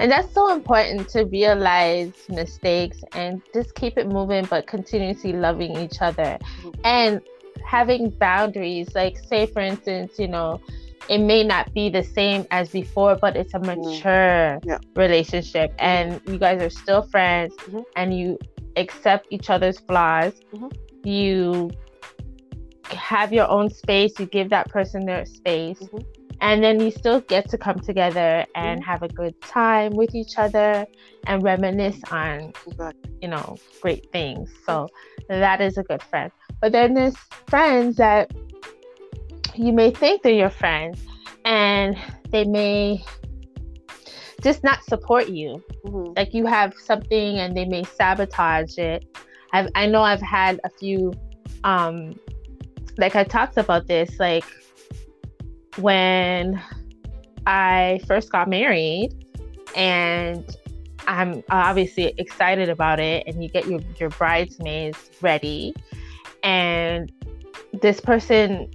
And 0.00 0.12
that's 0.12 0.32
so 0.32 0.52
important 0.52 1.08
to 1.08 1.24
realize 1.24 2.12
mistakes 2.28 2.98
and 3.12 3.42
just 3.52 3.74
keep 3.74 3.98
it 3.98 4.06
moving, 4.06 4.44
but 4.44 4.68
continuously 4.68 5.32
loving 5.32 5.76
each 5.76 6.00
other 6.00 6.38
mm-hmm. 6.40 6.70
and 6.84 7.20
having 7.68 8.08
boundaries. 8.10 8.88
Like, 8.94 9.18
say, 9.28 9.46
for 9.46 9.60
instance, 9.60 10.18
you 10.18 10.28
know, 10.28 10.60
it 11.08 11.18
may 11.18 11.44
not 11.44 11.72
be 11.74 11.90
the 11.90 12.02
same 12.02 12.46
as 12.50 12.70
before, 12.70 13.16
but 13.16 13.36
it's 13.36 13.54
a 13.54 13.58
mm-hmm. 13.58 13.80
mature 13.80 14.58
yeah. 14.64 14.78
relationship, 14.96 15.74
and 15.78 16.20
you 16.26 16.38
guys 16.38 16.62
are 16.62 16.70
still 16.70 17.02
friends, 17.02 17.54
mm-hmm. 17.56 17.80
and 17.96 18.18
you 18.18 18.38
accept 18.76 19.26
each 19.30 19.50
other's 19.50 19.78
flaws. 19.78 20.32
Mm-hmm. 20.52 20.68
You 21.04 21.70
have 22.84 23.32
your 23.32 23.48
own 23.48 23.70
space. 23.70 24.18
You 24.18 24.26
give 24.26 24.48
that 24.50 24.68
person 24.70 25.04
their 25.04 25.26
space, 25.26 25.80
mm-hmm. 25.80 25.98
and 26.40 26.64
then 26.64 26.80
you 26.80 26.90
still 26.90 27.20
get 27.20 27.48
to 27.50 27.58
come 27.58 27.80
together 27.80 28.46
and 28.54 28.80
mm-hmm. 28.80 28.90
have 28.90 29.02
a 29.02 29.08
good 29.08 29.38
time 29.42 29.92
with 29.92 30.14
each 30.14 30.38
other 30.38 30.86
and 31.26 31.42
reminisce 31.42 32.00
on, 32.10 32.52
exactly. 32.66 33.10
you 33.20 33.28
know, 33.28 33.56
great 33.82 34.10
things. 34.10 34.50
So 34.64 34.88
that 35.28 35.60
is 35.60 35.76
a 35.76 35.82
good 35.82 36.02
friend. 36.02 36.32
But 36.60 36.72
then 36.72 36.94
there's 36.94 37.16
friends 37.46 37.96
that 37.96 38.32
you 39.54 39.72
may 39.72 39.90
think 39.90 40.22
they're 40.22 40.32
your 40.32 40.50
friends 40.50 41.04
and 41.44 41.96
they 42.30 42.44
may 42.44 43.04
just 44.42 44.62
not 44.62 44.82
support 44.84 45.28
you. 45.28 45.62
Mm-hmm. 45.86 46.12
Like 46.16 46.34
you 46.34 46.46
have 46.46 46.74
something 46.74 47.38
and 47.38 47.56
they 47.56 47.64
may 47.64 47.84
sabotage 47.84 48.78
it. 48.78 49.04
I've, 49.52 49.68
I 49.74 49.86
know 49.86 50.02
I've 50.02 50.22
had 50.22 50.60
a 50.64 50.70
few, 50.70 51.12
um, 51.64 52.14
like 52.98 53.16
I 53.16 53.24
talked 53.24 53.56
about 53.56 53.86
this, 53.86 54.18
like 54.18 54.44
when 55.76 56.62
I 57.46 58.00
first 58.06 58.30
got 58.30 58.48
married 58.48 59.24
and 59.74 60.44
I'm 61.06 61.42
obviously 61.50 62.14
excited 62.18 62.68
about 62.68 63.00
it 63.00 63.26
and 63.26 63.42
you 63.42 63.48
get 63.48 63.66
your, 63.66 63.80
your 63.98 64.10
bridesmaids 64.10 65.10
ready 65.22 65.74
and 66.42 67.12
this 67.72 68.00
person 68.00 68.70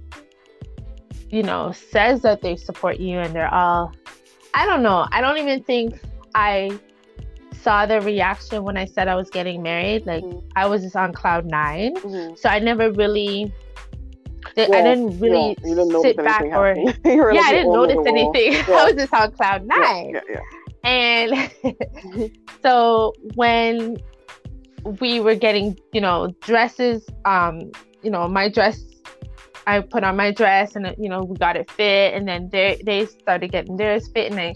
you 1.34 1.42
know, 1.42 1.72
says 1.72 2.22
that 2.22 2.42
they 2.42 2.54
support 2.54 3.00
you 3.00 3.18
and 3.18 3.34
they're 3.34 3.52
all, 3.52 3.92
I 4.54 4.66
don't 4.66 4.84
know. 4.84 5.08
I 5.10 5.20
don't 5.20 5.36
even 5.38 5.64
think 5.64 6.00
I 6.36 6.78
saw 7.60 7.86
the 7.86 8.00
reaction 8.02 8.62
when 8.62 8.76
I 8.76 8.84
said 8.84 9.08
I 9.08 9.16
was 9.16 9.30
getting 9.30 9.60
married. 9.60 10.06
Like 10.06 10.22
mm-hmm. 10.22 10.46
I 10.54 10.66
was 10.66 10.82
just 10.82 10.94
on 10.94 11.12
cloud 11.12 11.44
9 11.46 11.96
mm-hmm. 11.96 12.34
so 12.36 12.48
I 12.48 12.60
never 12.60 12.92
really. 12.92 13.52
Did, 14.54 14.68
well, 14.68 14.78
I 14.78 14.82
didn't 14.94 15.18
really 15.18 15.56
yeah, 15.64 15.74
didn't 15.74 16.02
sit 16.02 16.16
back 16.18 16.42
or 16.42 16.76
yeah, 17.04 17.40
I 17.42 17.52
didn't 17.52 17.72
notice 17.72 18.06
anything. 18.06 18.52
Yeah. 18.68 18.76
I 18.76 18.84
was 18.84 18.94
just 18.94 19.12
on 19.12 19.32
cloud 19.32 19.66
nine, 19.66 20.12
yeah, 20.14 20.40
yeah, 20.84 21.50
and 21.64 22.30
so 22.62 23.14
when 23.34 23.96
we 25.00 25.20
were 25.20 25.34
getting, 25.34 25.78
you 25.92 26.00
know, 26.00 26.34
dresses, 26.40 27.06
um, 27.24 27.72
you 28.02 28.10
know, 28.10 28.28
my 28.28 28.48
dress 28.48 28.82
I 29.66 29.80
put 29.80 30.04
on 30.04 30.16
my 30.16 30.30
dress 30.30 30.76
and 30.76 30.94
you 30.98 31.08
know 31.08 31.22
we 31.22 31.36
got 31.36 31.56
it 31.56 31.70
fit 31.70 32.14
and 32.14 32.28
then 32.28 32.48
they 32.50 32.80
they 32.84 33.06
started 33.06 33.50
getting 33.50 33.76
theirs 33.76 34.08
fit 34.08 34.30
and 34.30 34.40
I, 34.40 34.54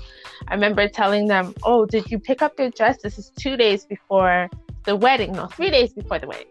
I 0.49 0.55
remember 0.55 0.89
telling 0.89 1.27
them 1.27 1.55
oh 1.63 1.87
did 1.87 2.11
you 2.11 2.19
pick 2.19 2.43
up 2.43 2.59
your 2.59 2.71
dress 2.71 2.99
this 3.03 3.19
is 3.19 3.31
two 3.39 3.57
days 3.57 3.85
before 3.85 4.49
the 4.85 4.97
wedding 4.97 5.33
no 5.33 5.47
three 5.47 5.71
days 5.71 5.93
before 5.93 6.19
the 6.19 6.27
wedding 6.27 6.47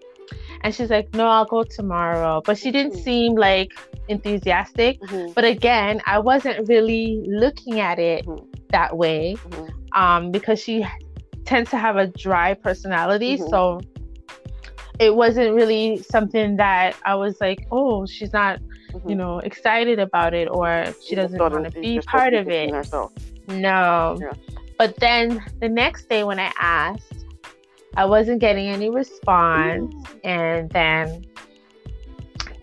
and 0.61 0.73
she's 0.73 0.89
like 0.89 1.13
no 1.13 1.27
I'll 1.27 1.45
go 1.45 1.63
tomorrow 1.63 2.41
but 2.43 2.57
she 2.57 2.71
didn't 2.71 2.93
mm-hmm. 2.93 3.03
seem 3.03 3.35
like 3.35 3.71
enthusiastic 4.07 4.99
mm-hmm. 5.01 5.33
but 5.33 5.45
again 5.45 6.01
I 6.05 6.19
wasn't 6.19 6.67
really 6.67 7.23
looking 7.27 7.79
at 7.79 7.99
it 7.99 8.25
mm-hmm. 8.25 8.45
that 8.69 8.97
way 8.97 9.35
mm-hmm. 9.37 10.01
um 10.01 10.31
because 10.31 10.59
she 10.59 10.85
tends 11.47 11.71
to 11.71 11.77
have 11.77 11.95
a 11.95 12.07
dry 12.07 12.53
personality 12.53 13.37
mm-hmm. 13.37 13.49
so 13.49 13.81
it 14.99 15.15
wasn't 15.15 15.55
really 15.55 15.97
something 15.97 16.57
that 16.57 16.95
I 17.05 17.15
was 17.15 17.39
like, 17.39 17.67
oh, 17.71 18.05
she's 18.05 18.33
not, 18.33 18.59
mm-hmm. 18.91 19.09
you 19.09 19.15
know, 19.15 19.39
excited 19.39 19.99
about 19.99 20.33
it 20.33 20.47
or 20.49 20.85
she 21.05 21.15
doesn't 21.15 21.39
want 21.39 21.71
to 21.71 21.79
be 21.79 21.99
part 22.01 22.33
of 22.33 22.49
it. 22.49 22.71
No. 23.47 24.17
Yeah. 24.19 24.33
But 24.77 24.97
then 24.97 25.43
the 25.59 25.69
next 25.69 26.09
day 26.09 26.23
when 26.23 26.39
I 26.39 26.51
asked, 26.59 27.25
I 27.95 28.05
wasn't 28.05 28.39
getting 28.39 28.67
any 28.67 28.89
response. 28.89 29.93
Mm. 29.93 30.19
And 30.23 30.69
then 30.71 31.25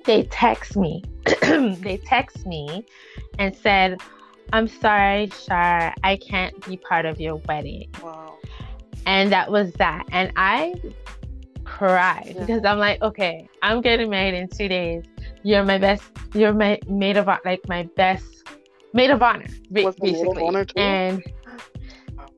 they 0.05 0.25
text 0.25 0.77
me. 0.77 1.03
they 1.43 2.01
text 2.05 2.47
me 2.47 2.85
and 3.39 3.57
said, 3.57 4.01
I'm 4.53 4.69
sorry, 4.69 5.31
Shar, 5.31 5.95
I 6.03 6.17
can't 6.17 6.67
be 6.67 6.77
part 6.77 7.07
of 7.07 7.21
your 7.21 7.37
wedding. 7.37 7.89
Wow. 8.03 8.39
And 9.07 9.33
that 9.33 9.51
was 9.51 9.73
that. 9.75 10.07
And 10.13 10.33
I 10.37 10.75
yeah. 11.81 12.41
because 12.41 12.65
I'm 12.65 12.79
like, 12.79 13.03
okay, 13.03 13.49
I'm 13.63 13.81
getting 13.81 14.11
married 14.11 14.35
in 14.35 14.49
two 14.49 14.69
days. 14.69 15.05
You're 15.43 15.65
my 15.65 15.79
best. 15.79 16.05
You're 16.33 16.55
my 16.55 16.79
maid 16.89 17.17
of 17.17 17.27
like 17.45 17.67
my 17.69 17.85
best 17.97 18.45
maid 18.93 19.11
of 19.11 19.23
honor, 19.23 19.47
basically. 19.71 20.13
Maid 20.13 20.27
of 20.27 20.39
honor 20.39 20.65
too? 20.65 20.79
And 20.79 21.23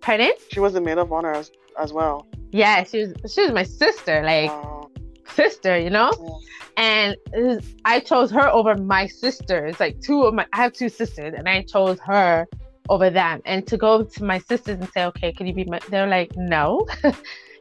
pardon? 0.00 0.32
She 0.50 0.60
was 0.60 0.74
a 0.74 0.80
maid 0.80 0.98
of 0.98 1.12
honor 1.12 1.32
as, 1.32 1.52
as 1.78 1.92
well. 1.92 2.26
Yeah, 2.50 2.84
she 2.84 3.00
was. 3.00 3.32
She 3.32 3.42
was 3.42 3.52
my 3.52 3.62
sister, 3.62 4.22
like 4.22 4.50
wow. 4.50 4.90
sister, 5.28 5.78
you 5.78 5.90
know. 5.90 6.10
Yeah. 6.18 6.32
And 6.78 7.16
was, 7.32 7.74
I 7.84 8.00
chose 8.00 8.30
her 8.32 8.48
over 8.48 8.76
my 8.76 9.06
sisters. 9.06 9.78
Like 9.78 10.00
two 10.00 10.22
of 10.22 10.34
my, 10.34 10.46
I 10.52 10.56
have 10.56 10.72
two 10.72 10.88
sisters, 10.88 11.34
and 11.36 11.48
I 11.48 11.62
chose 11.62 11.98
her 12.00 12.46
over 12.88 13.10
them. 13.10 13.42
And 13.44 13.66
to 13.66 13.76
go 13.76 14.02
to 14.02 14.24
my 14.24 14.38
sisters 14.38 14.78
and 14.78 14.88
say, 14.92 15.04
okay, 15.06 15.32
can 15.32 15.46
you 15.46 15.54
be 15.54 15.64
my? 15.64 15.80
They're 15.88 16.06
like, 16.06 16.36
no. 16.36 16.86
you 17.04 17.10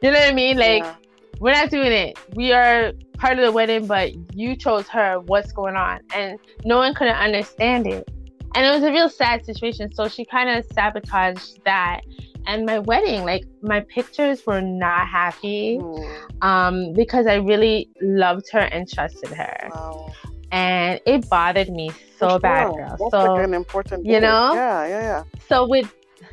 know 0.02 0.12
what 0.12 0.28
I 0.28 0.32
mean? 0.32 0.56
Like. 0.56 0.82
Yeah 0.82 0.96
we're 1.38 1.52
not 1.52 1.70
doing 1.70 1.92
it. 1.92 2.18
We 2.34 2.52
are 2.52 2.92
part 3.18 3.38
of 3.38 3.44
the 3.44 3.52
wedding, 3.52 3.86
but 3.86 4.12
you 4.34 4.56
chose 4.56 4.88
her. 4.88 5.20
What's 5.20 5.52
going 5.52 5.76
on? 5.76 6.00
And 6.14 6.38
no 6.64 6.78
one 6.78 6.94
couldn't 6.94 7.16
understand 7.16 7.86
it. 7.86 8.08
And 8.54 8.64
it 8.64 8.70
was 8.70 8.82
a 8.82 8.90
real 8.90 9.08
sad 9.08 9.44
situation. 9.44 9.92
So 9.92 10.08
she 10.08 10.24
kind 10.24 10.48
of 10.48 10.64
sabotaged 10.72 11.62
that. 11.64 12.00
And 12.46 12.64
my 12.64 12.78
wedding, 12.78 13.24
like 13.24 13.44
my 13.60 13.80
pictures 13.80 14.46
were 14.46 14.62
not 14.62 15.08
happy 15.08 15.78
mm. 15.78 16.42
um, 16.42 16.92
because 16.92 17.26
I 17.26 17.34
really 17.34 17.90
loved 18.00 18.46
her 18.52 18.60
and 18.60 18.88
trusted 18.88 19.30
her. 19.30 19.68
Wow. 19.70 20.12
And 20.52 21.00
it 21.06 21.28
bothered 21.28 21.68
me 21.70 21.90
so 22.18 22.30
sure. 22.30 22.38
bad, 22.38 22.74
girl. 22.74 22.96
That's 22.98 23.10
so 23.10 23.34
like 23.34 23.44
an 23.44 23.54
important, 23.54 24.06
you 24.06 24.20
know, 24.20 24.54
yeah, 24.54 24.86
yeah, 24.86 25.00
yeah. 25.00 25.24
So 25.48 25.66
with, 25.66 25.92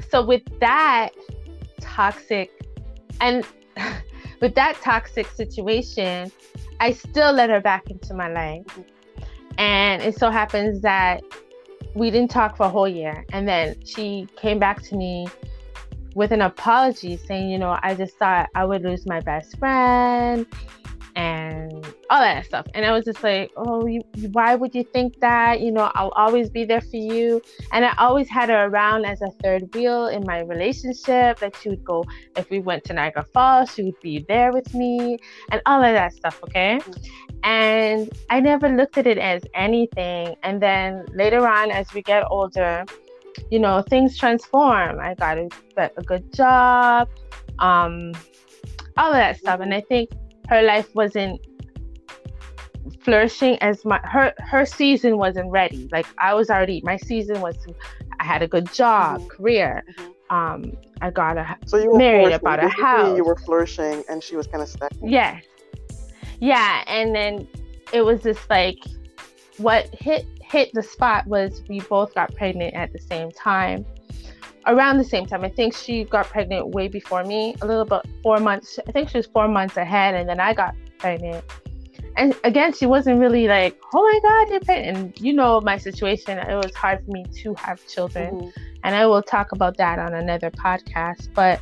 so 0.09 0.25
with 0.25 0.43
that 0.59 1.09
toxic, 1.81 2.51
and 3.21 3.45
with 4.41 4.55
that 4.55 4.75
toxic 4.81 5.27
situation, 5.27 6.31
I 6.79 6.91
still 6.91 7.31
let 7.31 7.49
her 7.49 7.61
back 7.61 7.89
into 7.89 8.13
my 8.13 8.31
life. 8.31 8.65
And 9.57 10.01
it 10.01 10.17
so 10.17 10.29
happens 10.29 10.81
that 10.81 11.21
we 11.95 12.09
didn't 12.09 12.31
talk 12.31 12.57
for 12.57 12.65
a 12.65 12.69
whole 12.69 12.87
year. 12.87 13.25
And 13.31 13.47
then 13.47 13.75
she 13.85 14.27
came 14.35 14.59
back 14.59 14.81
to 14.83 14.95
me 14.95 15.27
with 16.15 16.31
an 16.31 16.41
apology 16.41 17.17
saying, 17.17 17.49
you 17.49 17.57
know, 17.57 17.77
I 17.81 17.95
just 17.95 18.17
thought 18.17 18.49
I 18.55 18.65
would 18.65 18.83
lose 18.83 19.05
my 19.05 19.19
best 19.19 19.57
friend 19.57 20.45
all 22.13 22.21
that 22.21 22.45
stuff. 22.45 22.67
And 22.75 22.85
I 22.85 22.91
was 22.91 23.05
just 23.05 23.23
like, 23.23 23.51
oh, 23.57 23.87
you, 23.87 24.01
why 24.31 24.53
would 24.53 24.75
you 24.75 24.83
think 24.83 25.19
that? 25.19 25.61
You 25.61 25.71
know, 25.71 25.91
I'll 25.95 26.09
always 26.09 26.47
be 26.47 26.63
there 26.63 26.81
for 26.81 26.97
you. 26.97 27.41
And 27.71 27.83
I 27.83 27.95
always 27.97 28.29
had 28.29 28.49
her 28.49 28.65
around 28.65 29.05
as 29.05 29.21
a 29.23 29.31
third 29.41 29.73
wheel 29.73 30.07
in 30.07 30.23
my 30.25 30.41
relationship. 30.41 31.41
Like 31.41 31.55
she 31.55 31.69
would 31.69 31.83
go, 31.83 32.05
if 32.37 32.51
we 32.51 32.59
went 32.59 32.83
to 32.85 32.93
Niagara 32.93 33.23
Falls, 33.23 33.73
she 33.73 33.81
would 33.81 33.99
be 33.99 34.23
there 34.27 34.53
with 34.53 34.75
me 34.75 35.17
and 35.51 35.59
all 35.65 35.83
of 35.83 35.93
that 35.93 36.13
stuff. 36.13 36.39
Okay. 36.43 36.79
And 37.41 38.11
I 38.29 38.39
never 38.39 38.69
looked 38.69 38.99
at 38.99 39.07
it 39.07 39.17
as 39.17 39.41
anything. 39.55 40.35
And 40.43 40.61
then 40.61 41.05
later 41.13 41.47
on, 41.47 41.71
as 41.71 41.91
we 41.95 42.03
get 42.03 42.23
older, 42.29 42.85
you 43.49 43.57
know, 43.57 43.81
things 43.81 44.19
transform. 44.19 44.99
I 44.99 45.15
got 45.15 45.39
a, 45.39 45.49
a 45.97 46.03
good 46.03 46.31
job 46.31 47.09
um, 47.59 48.13
all 48.97 49.09
of 49.09 49.15
that 49.15 49.37
stuff. 49.39 49.59
And 49.59 49.73
I 49.73 49.81
think 49.81 50.11
her 50.49 50.61
life 50.61 50.93
wasn't 50.93 51.39
flourishing 53.01 53.57
as 53.61 53.85
my 53.85 53.99
her 54.03 54.33
her 54.39 54.65
season 54.65 55.17
wasn't 55.17 55.49
ready. 55.51 55.89
Like 55.91 56.05
I 56.17 56.33
was 56.33 56.49
already 56.49 56.81
my 56.83 56.97
season 56.97 57.41
was 57.41 57.55
I 58.19 58.23
had 58.23 58.41
a 58.41 58.47
good 58.47 58.71
job, 58.73 59.19
mm-hmm. 59.19 59.27
career. 59.27 59.83
Mm-hmm. 59.97 60.11
Um, 60.29 60.77
I 61.01 61.11
got 61.11 61.37
a 61.37 61.57
so 61.65 61.77
you 61.77 61.91
were 61.91 61.97
married, 61.97 62.33
about 62.33 62.63
a 62.63 62.69
house. 62.69 63.17
You 63.17 63.23
were 63.23 63.35
flourishing, 63.35 64.03
and 64.09 64.23
she 64.23 64.35
was 64.35 64.47
kind 64.47 64.63
of 64.63 64.69
stuck. 64.69 64.91
Yes, 65.03 65.43
yeah, 66.39 66.83
and 66.87 67.13
then 67.15 67.47
it 67.91 68.01
was 68.01 68.23
just 68.23 68.49
like 68.49 68.77
what 69.57 69.87
hit 69.93 70.25
hit 70.41 70.73
the 70.73 70.83
spot 70.83 71.27
was 71.27 71.61
we 71.69 71.79
both 71.81 72.13
got 72.15 72.33
pregnant 72.35 72.73
at 72.73 72.91
the 72.93 72.99
same 72.99 73.31
time 73.31 73.85
around 74.65 74.97
the 74.97 75.03
same 75.03 75.25
time. 75.25 75.43
I 75.43 75.49
think 75.49 75.75
she 75.75 76.03
got 76.05 76.27
pregnant 76.27 76.69
way 76.69 76.87
before 76.87 77.23
me, 77.23 77.55
a 77.61 77.67
little 77.67 77.85
bit 77.85 78.01
four 78.21 78.39
months. 78.39 78.79
I 78.87 78.91
think 78.91 79.09
she 79.09 79.17
was 79.17 79.27
four 79.27 79.47
months 79.47 79.77
ahead, 79.77 80.15
and 80.15 80.27
then 80.27 80.39
I 80.39 80.53
got 80.53 80.75
pregnant. 80.97 81.43
And 82.15 82.35
again, 82.43 82.73
she 82.73 82.85
wasn't 82.85 83.19
really 83.19 83.47
like, 83.47 83.79
"Oh 83.93 84.03
my 84.03 84.19
God, 84.21 84.51
you're 84.51 84.59
pregnant." 84.59 84.97
And 84.97 85.21
you 85.21 85.33
know 85.33 85.61
my 85.61 85.77
situation; 85.77 86.37
it 86.37 86.55
was 86.55 86.73
hard 86.75 87.03
for 87.05 87.11
me 87.11 87.25
to 87.41 87.53
have 87.55 87.85
children, 87.87 88.35
mm-hmm. 88.35 88.63
and 88.83 88.95
I 88.95 89.05
will 89.05 89.23
talk 89.23 89.51
about 89.51 89.77
that 89.77 89.99
on 89.99 90.13
another 90.13 90.51
podcast. 90.51 91.33
But 91.33 91.59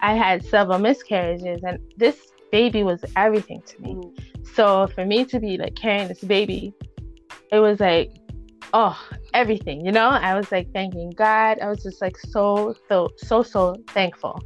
I 0.00 0.14
had 0.14 0.44
several 0.44 0.78
miscarriages, 0.78 1.62
and 1.62 1.78
this 1.96 2.32
baby 2.50 2.82
was 2.82 3.04
everything 3.16 3.62
to 3.66 3.82
me. 3.82 3.94
Mm-hmm. 3.94 4.54
So 4.54 4.88
for 4.88 5.04
me 5.06 5.24
to 5.26 5.38
be 5.38 5.56
like 5.56 5.76
carrying 5.76 6.08
this 6.08 6.20
baby, 6.20 6.74
it 7.52 7.60
was 7.60 7.80
like 7.80 8.10
oh 8.74 8.98
everything 9.34 9.84
you 9.84 9.92
know 9.92 10.08
i 10.08 10.34
was 10.34 10.50
like 10.50 10.70
thanking 10.72 11.10
god 11.10 11.58
i 11.60 11.68
was 11.68 11.82
just 11.82 12.00
like 12.00 12.16
so 12.16 12.74
so 12.88 13.08
so 13.18 13.42
so 13.42 13.74
thankful 13.88 14.40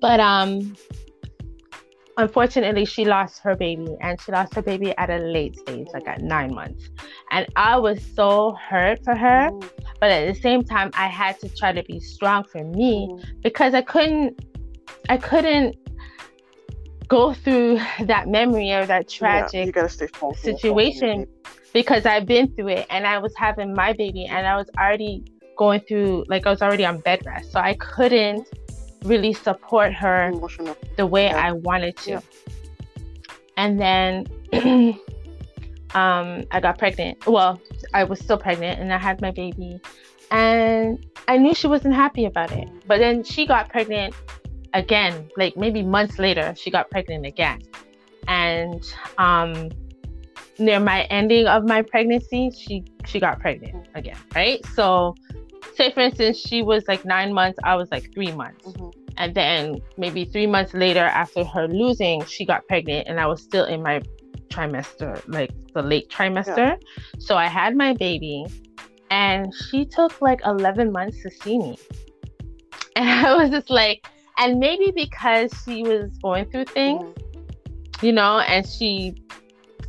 but 0.00 0.20
um 0.20 0.74
unfortunately 2.18 2.84
she 2.84 3.04
lost 3.04 3.40
her 3.40 3.56
baby 3.56 3.96
and 4.00 4.20
she 4.20 4.32
lost 4.32 4.54
her 4.54 4.62
baby 4.62 4.96
at 4.98 5.10
a 5.10 5.18
late 5.18 5.58
stage 5.58 5.88
like 5.94 6.06
at 6.06 6.20
nine 6.20 6.54
months 6.54 6.90
and 7.30 7.46
i 7.56 7.76
was 7.76 8.02
so 8.14 8.54
hurt 8.68 9.02
for 9.04 9.14
her 9.14 9.50
but 10.00 10.10
at 10.10 10.34
the 10.34 10.40
same 10.40 10.62
time 10.62 10.90
i 10.94 11.06
had 11.06 11.38
to 11.40 11.48
try 11.56 11.72
to 11.72 11.82
be 11.84 11.98
strong 11.98 12.44
for 12.44 12.62
me 12.64 13.08
because 13.42 13.72
i 13.72 13.80
couldn't 13.80 14.44
i 15.08 15.16
couldn't 15.16 15.76
go 17.08 17.34
through 17.34 17.78
that 18.04 18.28
memory 18.28 18.72
or 18.72 18.86
that 18.86 19.08
tragic 19.08 19.74
yeah, 19.76 19.86
situation 20.34 21.26
because 21.72 22.06
I've 22.06 22.26
been 22.26 22.54
through 22.54 22.68
it 22.68 22.86
and 22.90 23.06
I 23.06 23.18
was 23.18 23.34
having 23.36 23.74
my 23.74 23.92
baby 23.92 24.26
and 24.26 24.46
I 24.46 24.56
was 24.56 24.68
already 24.78 25.24
going 25.58 25.80
through 25.80 26.24
like 26.28 26.46
I 26.46 26.50
was 26.50 26.62
already 26.62 26.84
on 26.84 27.00
bed 27.00 27.24
rest. 27.26 27.52
So 27.52 27.60
I 27.60 27.74
couldn't 27.74 28.46
really 29.04 29.32
support 29.32 29.92
her 29.92 30.28
Emotional. 30.28 30.76
the 30.96 31.06
way 31.06 31.26
yeah. 31.26 31.46
I 31.48 31.52
wanted 31.52 31.96
to. 31.98 32.10
Yeah. 32.10 32.20
And 33.56 33.80
then 33.80 34.26
um 35.94 36.44
I 36.50 36.60
got 36.60 36.78
pregnant. 36.78 37.26
Well, 37.26 37.60
I 37.94 38.04
was 38.04 38.20
still 38.20 38.38
pregnant 38.38 38.80
and 38.80 38.92
I 38.92 38.98
had 38.98 39.20
my 39.20 39.30
baby 39.30 39.80
and 40.30 41.04
I 41.28 41.36
knew 41.36 41.54
she 41.54 41.66
wasn't 41.66 41.94
happy 41.94 42.24
about 42.24 42.52
it. 42.52 42.68
But 42.86 42.98
then 42.98 43.22
she 43.22 43.46
got 43.46 43.68
pregnant 43.68 44.14
again, 44.74 45.28
like 45.36 45.56
maybe 45.56 45.82
months 45.82 46.18
later, 46.18 46.54
she 46.56 46.70
got 46.70 46.90
pregnant 46.90 47.26
again. 47.26 47.60
And 48.28 48.84
um 49.18 49.70
near 50.58 50.80
my 50.80 51.02
ending 51.04 51.46
of 51.46 51.64
my 51.64 51.82
pregnancy, 51.82 52.50
she 52.50 52.84
she 53.04 53.20
got 53.20 53.40
pregnant 53.40 53.88
again, 53.94 54.16
right? 54.34 54.64
So, 54.74 55.14
say 55.74 55.92
for 55.92 56.00
instance, 56.00 56.38
she 56.38 56.62
was 56.62 56.84
like 56.88 57.04
nine 57.04 57.32
months, 57.32 57.58
I 57.64 57.76
was 57.76 57.90
like 57.90 58.12
three 58.14 58.32
months, 58.32 58.64
mm-hmm. 58.64 58.90
and 59.16 59.34
then 59.34 59.80
maybe 59.96 60.24
three 60.24 60.46
months 60.46 60.74
later, 60.74 61.04
after 61.04 61.44
her 61.44 61.68
losing, 61.68 62.24
she 62.24 62.44
got 62.44 62.66
pregnant, 62.68 63.08
and 63.08 63.20
I 63.20 63.26
was 63.26 63.42
still 63.42 63.64
in 63.64 63.82
my 63.82 64.02
trimester, 64.48 65.22
like 65.26 65.50
the 65.74 65.82
late 65.82 66.10
trimester. 66.10 66.56
Yeah. 66.56 67.02
So 67.18 67.36
I 67.36 67.46
had 67.46 67.76
my 67.76 67.94
baby, 67.94 68.46
and 69.10 69.52
she 69.70 69.84
took 69.84 70.20
like 70.20 70.40
eleven 70.44 70.92
months 70.92 71.22
to 71.22 71.30
see 71.30 71.58
me, 71.58 71.78
and 72.96 73.26
I 73.26 73.34
was 73.34 73.50
just 73.50 73.70
like, 73.70 74.06
and 74.38 74.58
maybe 74.58 74.92
because 74.94 75.52
she 75.64 75.82
was 75.82 76.10
going 76.22 76.50
through 76.50 76.66
things. 76.66 77.02
Mm-hmm. 77.02 77.18
You 78.02 78.10
know, 78.10 78.40
and 78.40 78.66
she 78.66 79.14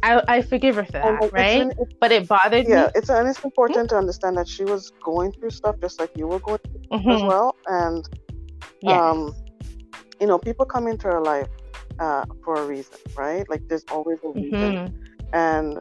I, 0.04 0.22
I 0.28 0.42
forgive 0.42 0.76
her 0.76 0.84
for 0.84 0.92
that, 0.92 1.32
right? 1.32 1.62
An, 1.62 1.72
but 2.02 2.12
it 2.12 2.28
bothered 2.28 2.68
yeah, 2.68 2.76
me. 2.76 2.82
Yeah, 2.82 2.92
it's 2.94 3.10
and 3.10 3.28
it's 3.28 3.42
important 3.44 3.80
mm-hmm. 3.80 3.88
to 3.88 3.96
understand 3.96 4.36
that 4.36 4.50
she 4.50 4.66
was 4.66 4.92
going 5.02 5.32
through 5.32 5.52
stuff 5.52 5.78
just 5.80 5.98
like 5.98 6.12
you 6.18 6.28
were 6.28 6.40
going 6.40 6.60
through 6.60 7.00
mm-hmm. 7.00 7.10
as 7.10 7.22
well. 7.24 7.56
And 7.68 8.08
yes. 8.82 9.00
um, 9.00 9.34
you 10.20 10.28
know, 10.28 10.38
people 10.38 10.66
come 10.66 10.88
into 10.88 11.08
our 11.08 11.24
life 11.24 11.48
uh, 12.00 12.26
for 12.44 12.56
a 12.56 12.66
reason, 12.66 12.98
right? 13.16 13.50
Like 13.50 13.70
there's 13.70 13.86
always 13.90 14.20
a 14.26 14.30
reason, 14.30 14.60
mm-hmm. 14.60 15.26
and 15.34 15.78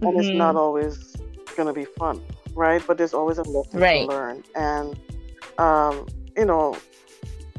and 0.00 0.18
it's 0.18 0.28
not 0.28 0.54
mm-hmm. 0.54 0.58
always 0.58 1.16
gonna 1.54 1.74
be 1.74 1.84
fun, 1.84 2.22
right? 2.54 2.82
But 2.86 2.96
there's 2.96 3.12
always 3.12 3.36
a 3.36 3.42
lesson 3.42 3.80
right. 3.80 4.08
to 4.08 4.16
learn, 4.16 4.44
and 4.54 4.98
um, 5.58 6.06
you 6.38 6.46
know, 6.46 6.74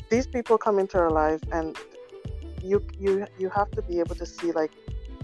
these 0.10 0.26
people 0.26 0.58
come 0.58 0.80
into 0.80 0.98
our 0.98 1.12
lives, 1.12 1.44
and 1.52 1.78
you 2.64 2.84
you 2.98 3.28
you 3.38 3.50
have 3.50 3.70
to 3.72 3.84
be 3.84 4.00
able 4.00 4.16
to 4.16 4.26
see 4.26 4.52
like 4.52 4.72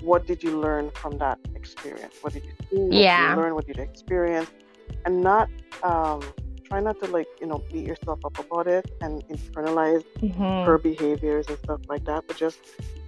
what 0.05 0.27
did 0.27 0.43
you 0.43 0.59
learn 0.59 0.91
from 0.91 1.17
that 1.17 1.39
experience? 1.55 2.15
What 2.21 2.33
did 2.33 2.45
you 2.45 2.51
see? 2.69 2.77
What 2.77 2.93
yeah. 2.93 3.29
did 3.29 3.35
you 3.35 3.41
learn? 3.41 3.55
What 3.55 3.67
did 3.67 3.77
you 3.77 3.83
experience? 3.83 4.51
And 5.05 5.21
not 5.21 5.49
um, 5.83 6.21
try 6.63 6.79
not 6.79 6.99
to 7.01 7.07
like 7.07 7.27
you 7.41 7.47
know 7.47 7.63
beat 7.71 7.85
yourself 7.85 8.19
up 8.23 8.37
about 8.37 8.67
it 8.67 8.89
and 9.01 9.23
internalize 9.27 10.03
mm-hmm. 10.19 10.65
her 10.65 10.77
behaviors 10.77 11.47
and 11.47 11.57
stuff 11.59 11.81
like 11.89 12.05
that, 12.05 12.23
but 12.27 12.37
just 12.37 12.59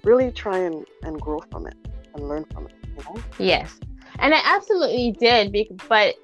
really 0.04 0.32
try 0.32 0.58
and, 0.58 0.86
and 1.04 1.22
grow 1.22 1.40
from 1.52 1.68
it 1.68 1.76
and 2.16 2.28
learn 2.28 2.46
from 2.46 2.66
it. 2.66 2.74
You 2.98 3.04
know? 3.04 3.24
Yes, 3.38 3.80
and 4.20 4.34
I 4.34 4.42
absolutely 4.44 5.12
did. 5.20 5.56
But 5.88 6.16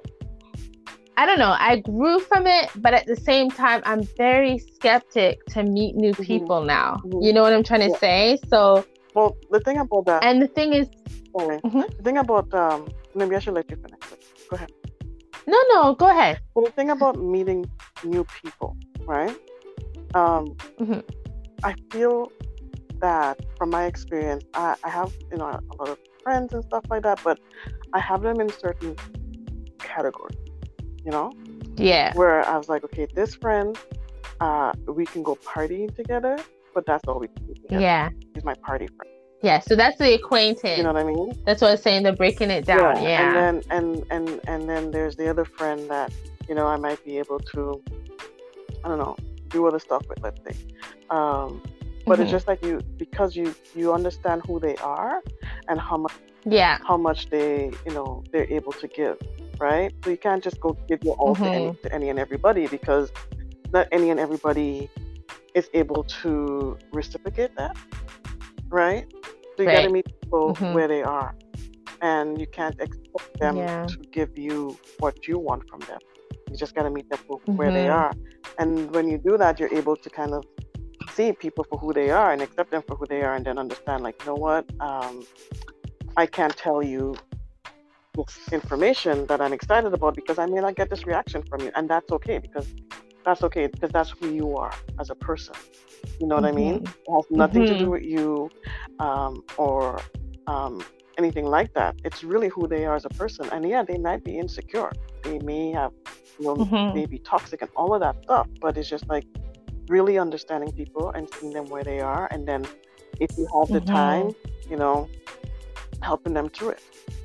I 1.17 1.27
don't 1.27 1.37
know. 1.37 1.55
I 1.59 1.81
grew 1.81 2.19
from 2.19 2.47
it, 2.47 2.71
but 2.77 2.95
at 2.95 3.05
the 3.05 3.15
same 3.15 3.51
time, 3.51 3.83
I'm 3.85 4.03
very 4.17 4.57
skeptic 4.57 5.45
to 5.47 5.61
meet 5.63 5.95
new 5.95 6.13
mm-hmm. 6.13 6.23
people 6.23 6.57
mm-hmm. 6.57 6.67
now. 6.67 7.01
Mm-hmm. 7.05 7.21
You 7.21 7.33
know 7.33 7.43
what 7.43 7.53
I'm 7.53 7.63
trying 7.63 7.81
to 7.81 7.89
yeah. 7.89 7.99
say? 7.99 8.39
So 8.47 8.85
well, 9.15 9.37
the 9.51 9.59
thing 9.59 9.77
about 9.77 10.05
that. 10.05 10.23
And 10.23 10.41
the 10.41 10.47
thing 10.47 10.73
is. 10.73 10.89
Sorry. 11.37 11.59
Mm-hmm. 11.59 11.81
The 11.97 12.03
thing 12.03 12.17
about. 12.17 12.53
Um, 12.53 12.87
maybe 13.15 13.35
I 13.35 13.39
should 13.39 13.53
let 13.53 13.69
you 13.69 13.77
finish. 13.77 13.99
Go 14.49 14.55
ahead. 14.55 14.71
No, 15.45 15.59
no, 15.69 15.95
go 15.95 16.09
ahead. 16.09 16.39
Well, 16.53 16.65
the 16.65 16.71
thing 16.71 16.89
about 16.89 17.21
meeting 17.21 17.65
new 18.03 18.25
people, 18.41 18.77
right? 19.05 19.35
Um, 20.13 20.55
mm-hmm. 20.79 20.99
I 21.63 21.75
feel 21.91 22.31
that 22.99 23.39
from 23.57 23.69
my 23.69 23.85
experience, 23.85 24.45
I, 24.53 24.75
I 24.83 24.89
have, 24.89 25.13
you 25.31 25.37
know, 25.37 25.47
a 25.47 25.75
lot 25.75 25.89
of 25.89 25.97
friends 26.23 26.53
and 26.53 26.63
stuff 26.63 26.85
like 26.89 27.03
that, 27.03 27.19
but 27.23 27.39
I 27.91 27.99
have 27.99 28.21
them 28.21 28.39
in 28.39 28.49
certain 28.49 28.95
categories, 29.79 30.37
you 31.03 31.11
know? 31.11 31.31
Yeah. 31.75 32.13
Where 32.15 32.47
I 32.47 32.55
was 32.57 32.69
like, 32.69 32.83
okay, 32.85 33.07
this 33.13 33.35
friend, 33.35 33.77
uh, 34.39 34.71
we 34.87 35.05
can 35.05 35.23
go 35.23 35.35
partying 35.35 35.93
together, 35.93 36.37
but 36.73 36.85
that's 36.85 37.03
all 37.07 37.19
we. 37.19 37.27
Yeah. 37.69 38.09
He's 38.33 38.43
my 38.43 38.55
party 38.55 38.87
friend. 38.87 39.13
Yeah, 39.43 39.59
so 39.59 39.75
that's 39.75 39.97
the 39.97 40.13
acquaintance. 40.13 40.77
You 40.77 40.83
know 40.83 40.93
what 40.93 41.03
I 41.03 41.05
mean? 41.05 41.37
That's 41.45 41.61
what 41.61 41.71
I'm 41.71 41.77
saying. 41.77 42.03
They're 42.03 42.15
breaking 42.15 42.49
it 42.49 42.65
down. 42.65 43.03
Yeah. 43.03 43.09
yeah. 43.09 43.27
And 43.27 43.35
then 43.35 43.63
and 43.69 44.05
and 44.09 44.41
and 44.47 44.69
then 44.69 44.91
there's 44.91 45.17
the 45.17 45.29
other 45.29 45.43
friend 45.43 45.89
that 45.89 46.13
you 46.47 46.55
know 46.55 46.65
I 46.65 46.77
might 46.77 47.03
be 47.03 47.17
able 47.17 47.39
to, 47.39 47.83
I 48.85 48.87
don't 48.87 48.99
know, 48.99 49.17
do 49.49 49.67
other 49.67 49.79
stuff 49.79 50.07
with. 50.07 50.21
Let's 50.23 50.39
say, 50.45 50.65
um, 51.09 51.61
but 52.05 52.13
mm-hmm. 52.13 52.21
it's 52.21 52.31
just 52.31 52.47
like 52.47 52.63
you 52.63 52.79
because 52.95 53.35
you 53.35 53.53
you 53.75 53.93
understand 53.93 54.43
who 54.47 54.61
they 54.61 54.77
are 54.77 55.21
and 55.67 55.77
how 55.77 55.97
much 55.97 56.13
yeah 56.45 56.77
how 56.87 56.95
much 56.95 57.29
they 57.29 57.69
you 57.85 57.93
know 57.93 58.23
they're 58.31 58.49
able 58.49 58.71
to 58.71 58.87
give, 58.87 59.17
right? 59.59 59.93
So 60.05 60.09
you 60.09 60.17
can't 60.17 60.41
just 60.41 60.61
go 60.61 60.77
give 60.87 61.03
your 61.03 61.15
all 61.15 61.35
mm-hmm. 61.35 61.43
to, 61.43 61.49
any, 61.49 61.65
mm-hmm. 61.65 61.87
to 61.87 61.93
any 61.93 62.09
and 62.09 62.17
everybody 62.17 62.67
because 62.67 63.11
not 63.73 63.89
any 63.91 64.09
and 64.09 64.21
everybody 64.21 64.89
is 65.55 65.69
able 65.73 66.03
to 66.21 66.77
reciprocate 66.91 67.55
that, 67.55 67.75
right? 68.69 69.05
So 69.55 69.63
you 69.63 69.67
right. 69.67 69.75
got 69.75 69.81
to 69.83 69.89
meet 69.89 70.05
people 70.21 70.53
mm-hmm. 70.53 70.73
where 70.73 70.87
they 70.87 71.03
are, 71.03 71.35
and 72.01 72.39
you 72.39 72.47
can't 72.47 72.79
expect 72.79 73.39
them 73.39 73.57
yeah. 73.57 73.85
to 73.85 73.97
give 74.11 74.37
you 74.37 74.77
what 74.99 75.27
you 75.27 75.37
want 75.37 75.69
from 75.69 75.81
them. 75.81 75.99
You 76.49 76.57
just 76.57 76.75
got 76.75 76.83
to 76.83 76.89
meet 76.89 77.09
them 77.09 77.19
mm-hmm. 77.19 77.55
where 77.55 77.71
they 77.71 77.85
mm-hmm. 77.85 78.01
are, 78.01 78.13
and 78.59 78.93
when 78.93 79.07
you 79.07 79.17
do 79.17 79.37
that, 79.37 79.59
you're 79.59 79.73
able 79.73 79.95
to 79.95 80.09
kind 80.09 80.33
of 80.33 80.43
see 81.13 81.31
people 81.33 81.63
for 81.69 81.77
who 81.77 81.93
they 81.93 82.09
are 82.09 82.31
and 82.33 82.41
accept 82.41 82.71
them 82.71 82.83
for 82.87 82.95
who 82.95 83.05
they 83.05 83.21
are, 83.21 83.35
and 83.35 83.45
then 83.45 83.57
understand, 83.57 84.03
like, 84.03 84.19
you 84.21 84.27
know 84.27 84.35
what, 84.35 84.65
um, 84.79 85.23
I 86.17 86.25
can't 86.25 86.55
tell 86.55 86.81
you 86.81 87.15
this 88.15 88.51
information 88.51 89.25
that 89.27 89.41
I'm 89.41 89.53
excited 89.53 89.93
about 89.93 90.15
because 90.15 90.37
I 90.37 90.45
may 90.45 90.61
not 90.61 90.75
get 90.75 90.89
this 90.89 91.05
reaction 91.05 91.43
from 91.43 91.61
you, 91.61 91.71
and 91.75 91.89
that's 91.89 92.11
okay 92.11 92.37
because 92.37 92.67
that's 93.23 93.43
okay 93.43 93.67
because 93.67 93.91
that's 93.91 94.11
who 94.11 94.29
you 94.29 94.57
are 94.57 94.73
as 94.99 95.09
a 95.09 95.15
person. 95.15 95.55
You 96.19 96.27
know 96.27 96.35
what 96.35 96.45
mm-hmm. 96.45 96.57
I 96.57 96.61
mean? 96.61 96.79
Mm-hmm. 96.79 97.13
It 97.13 97.15
has 97.15 97.25
nothing 97.31 97.63
mm-hmm. 97.63 97.73
to 97.73 97.79
do 97.79 97.85
mm-hmm. 97.85 97.91
with 97.91 98.03
you 98.03 98.49
um, 98.99 99.43
or 99.57 100.01
um, 100.47 100.83
anything 101.17 101.45
like 101.45 101.73
that. 101.73 101.95
It's 102.03 102.23
really 102.23 102.49
who 102.49 102.67
they 102.67 102.85
are 102.85 102.95
as 102.95 103.05
a 103.05 103.09
person. 103.09 103.47
And 103.51 103.67
yeah, 103.67 103.83
they 103.83 103.97
might 103.97 104.23
be 104.23 104.37
insecure. 104.37 104.91
They 105.23 105.39
may 105.39 105.71
have, 105.71 105.91
you 106.39 106.45
know, 106.47 106.55
mm-hmm. 106.55 106.95
maybe 106.95 107.19
toxic 107.19 107.61
and 107.61 107.71
all 107.75 107.93
of 107.93 108.01
that 108.01 108.23
stuff. 108.23 108.47
But 108.59 108.77
it's 108.77 108.89
just 108.89 109.07
like 109.07 109.25
really 109.87 110.17
understanding 110.17 110.71
people 110.71 111.11
and 111.11 111.29
seeing 111.35 111.53
them 111.53 111.65
where 111.65 111.83
they 111.83 111.99
are, 111.99 112.27
and 112.31 112.47
then 112.47 112.65
if 113.19 113.37
you 113.37 113.47
have 113.53 113.67
the 113.69 113.81
time, 113.81 114.31
you 114.69 114.77
know, 114.77 115.09
helping 116.01 116.33
them 116.33 116.49
through 116.49 116.69
it. 116.69 116.83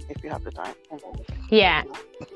If 0.09 0.25
you 0.25 0.31
have 0.31 0.43
the 0.43 0.51
time. 0.51 0.75
Yeah. 1.51 1.83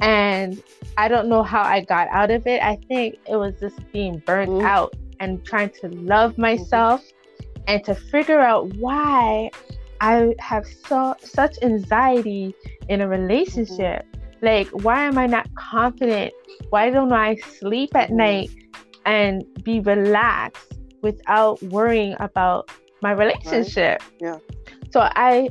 and 0.00 0.62
I 0.96 1.08
don't 1.08 1.28
know 1.28 1.42
how 1.42 1.62
I 1.62 1.80
got 1.80 2.08
out 2.08 2.30
of 2.30 2.46
it. 2.46 2.62
I 2.62 2.76
think 2.88 3.18
it 3.28 3.36
was 3.36 3.54
just 3.60 3.78
being 3.92 4.22
burnt 4.26 4.50
Mhm. 4.50 4.64
out 4.64 4.94
and 5.20 5.44
trying 5.44 5.70
to 5.80 5.88
love 5.88 6.36
myself 6.38 7.04
and 7.66 7.84
to 7.84 7.94
figure 7.94 8.40
out 8.40 8.74
why 8.76 9.50
I 10.00 10.34
have 10.38 10.64
so 10.66 11.14
such 11.22 11.56
anxiety 11.62 12.54
in 12.88 13.00
a 13.02 13.08
relationship. 13.08 14.06
Like, 14.42 14.68
why 14.68 15.04
am 15.04 15.18
I 15.18 15.26
not 15.26 15.46
confident? 15.54 16.32
Why 16.70 16.90
don't 16.90 17.12
I 17.12 17.36
sleep 17.36 17.94
at 17.94 18.10
Mhm. 18.10 18.16
night 18.16 18.50
and 19.04 19.44
be 19.62 19.80
relaxed 19.80 20.72
without 21.02 21.62
worrying 21.64 22.16
about 22.20 22.70
my 23.02 23.12
relationship? 23.12 24.02
Yeah. 24.20 24.38
So 24.90 25.00
I 25.14 25.50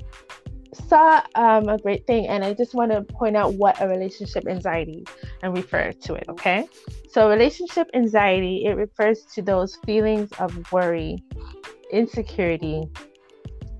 saw 0.74 1.22
um, 1.36 1.68
a 1.70 1.78
great 1.78 2.06
thing, 2.06 2.28
and 2.28 2.44
I 2.44 2.54
just 2.54 2.74
want 2.74 2.92
to 2.92 3.02
point 3.02 3.36
out 3.36 3.54
what 3.56 3.82
a 3.82 3.88
relationship 3.88 4.48
anxiety 4.48 5.06
and 5.42 5.56
refer 5.56 5.92
to 5.92 6.14
it. 6.16 6.26
Okay. 6.30 6.68
So 7.12 7.30
relationship 7.30 7.90
anxiety 7.94 8.66
it 8.66 8.76
refers 8.76 9.24
to 9.34 9.42
those 9.42 9.78
feelings 9.86 10.32
of 10.40 10.72
worry, 10.72 11.18
insecurity, 11.92 12.84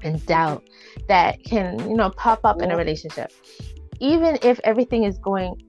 and 0.04 0.26
doubt 0.26 0.64
that 1.08 1.44
can 1.44 1.80
you 1.90 1.96
know 1.96 2.10
pop 2.12 2.42
up 2.44 2.62
in 2.62 2.72
a 2.72 2.78
relationship 2.78 3.32
even 4.00 4.38
if 4.42 4.60
everything 4.64 5.04
is 5.04 5.18
going 5.20 5.62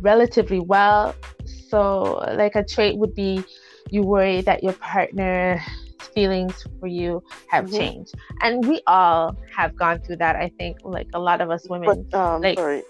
relatively 0.00 0.60
well 0.60 1.14
so 1.68 2.18
like 2.36 2.54
a 2.54 2.64
trait 2.64 2.96
would 2.98 3.14
be 3.14 3.44
you 3.90 4.02
worry 4.02 4.40
that 4.42 4.62
your 4.62 4.72
partner's 4.74 5.60
feelings 6.18 6.54
for 6.78 6.88
you 7.00 7.10
have 7.54 7.64
Mhm. 7.66 7.78
changed. 7.80 8.12
And 8.44 8.54
we 8.70 8.76
all 8.86 9.24
have 9.58 9.72
gone 9.82 9.98
through 10.04 10.18
that 10.24 10.34
i 10.44 10.48
think 10.58 10.72
like 10.96 11.08
a 11.20 11.22
lot 11.28 11.38
of 11.44 11.48
us 11.54 11.62
women 11.72 11.88
But 12.10 12.18
um, 12.20 12.38
like, 12.44 12.58
sorry, 12.62 12.82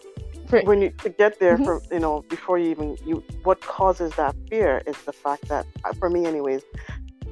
for- 0.50 0.62
when 0.68 0.78
you 0.84 0.90
to 1.04 1.08
get 1.22 1.32
there 1.42 1.56
Mhm. 1.56 1.64
for 1.66 1.74
you 1.96 2.02
know 2.04 2.14
before 2.34 2.56
you 2.62 2.68
even 2.74 2.88
you 3.08 3.16
what 3.48 3.58
causes 3.78 4.10
that 4.20 4.34
fear 4.50 4.72
is 4.90 4.98
the 5.10 5.14
fact 5.24 5.42
that 5.52 5.64
uh, 5.84 5.92
for 6.00 6.08
me 6.14 6.20
anyways 6.32 6.62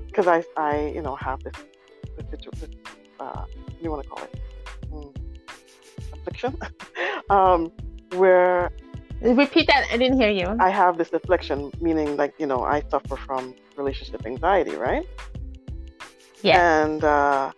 because 0.09 0.27
I 0.37 0.39
I 0.71 0.73
you 0.97 1.03
know 1.07 1.17
have 1.27 1.39
this 1.47 1.57
this, 2.31 2.41
this 2.61 2.71
uh 3.25 3.45
you 3.83 3.89
want 3.93 4.03
to 4.05 4.09
call 4.13 4.23
it? 4.29 4.33
Mm, 4.93 5.11
affliction. 6.17 6.53
Um 7.37 7.61
where 8.23 8.71
repeat 9.43 9.67
that 9.73 9.83
i 9.93 9.97
didn't 10.03 10.19
hear 10.23 10.35
you. 10.41 10.49
I 10.69 10.71
have 10.83 10.95
this 11.01 11.11
affliction 11.19 11.59
meaning 11.87 12.09
like 12.23 12.33
you 12.43 12.49
know 12.51 12.61
I 12.75 12.77
suffer 12.93 13.17
from 13.27 13.43
relationship 13.81 14.21
anxiety 14.33 14.75
right 14.89 15.07
yeah. 16.47 16.61
And 16.85 17.01
uh 17.05 17.53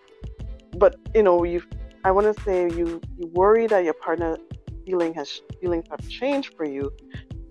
but 0.82 0.92
you 1.14 1.22
know 1.26 1.36
you 1.52 1.60
i 2.04 2.10
want 2.16 2.26
to 2.32 2.36
say 2.46 2.58
you 2.78 2.86
you 3.18 3.26
worry 3.42 3.66
that 3.72 3.82
your 3.88 3.94
partner 4.06 4.30
feeling 4.86 5.12
has 5.14 5.28
feelings 5.60 5.84
have 5.92 6.02
changed 6.20 6.50
for 6.56 6.66
you 6.76 6.84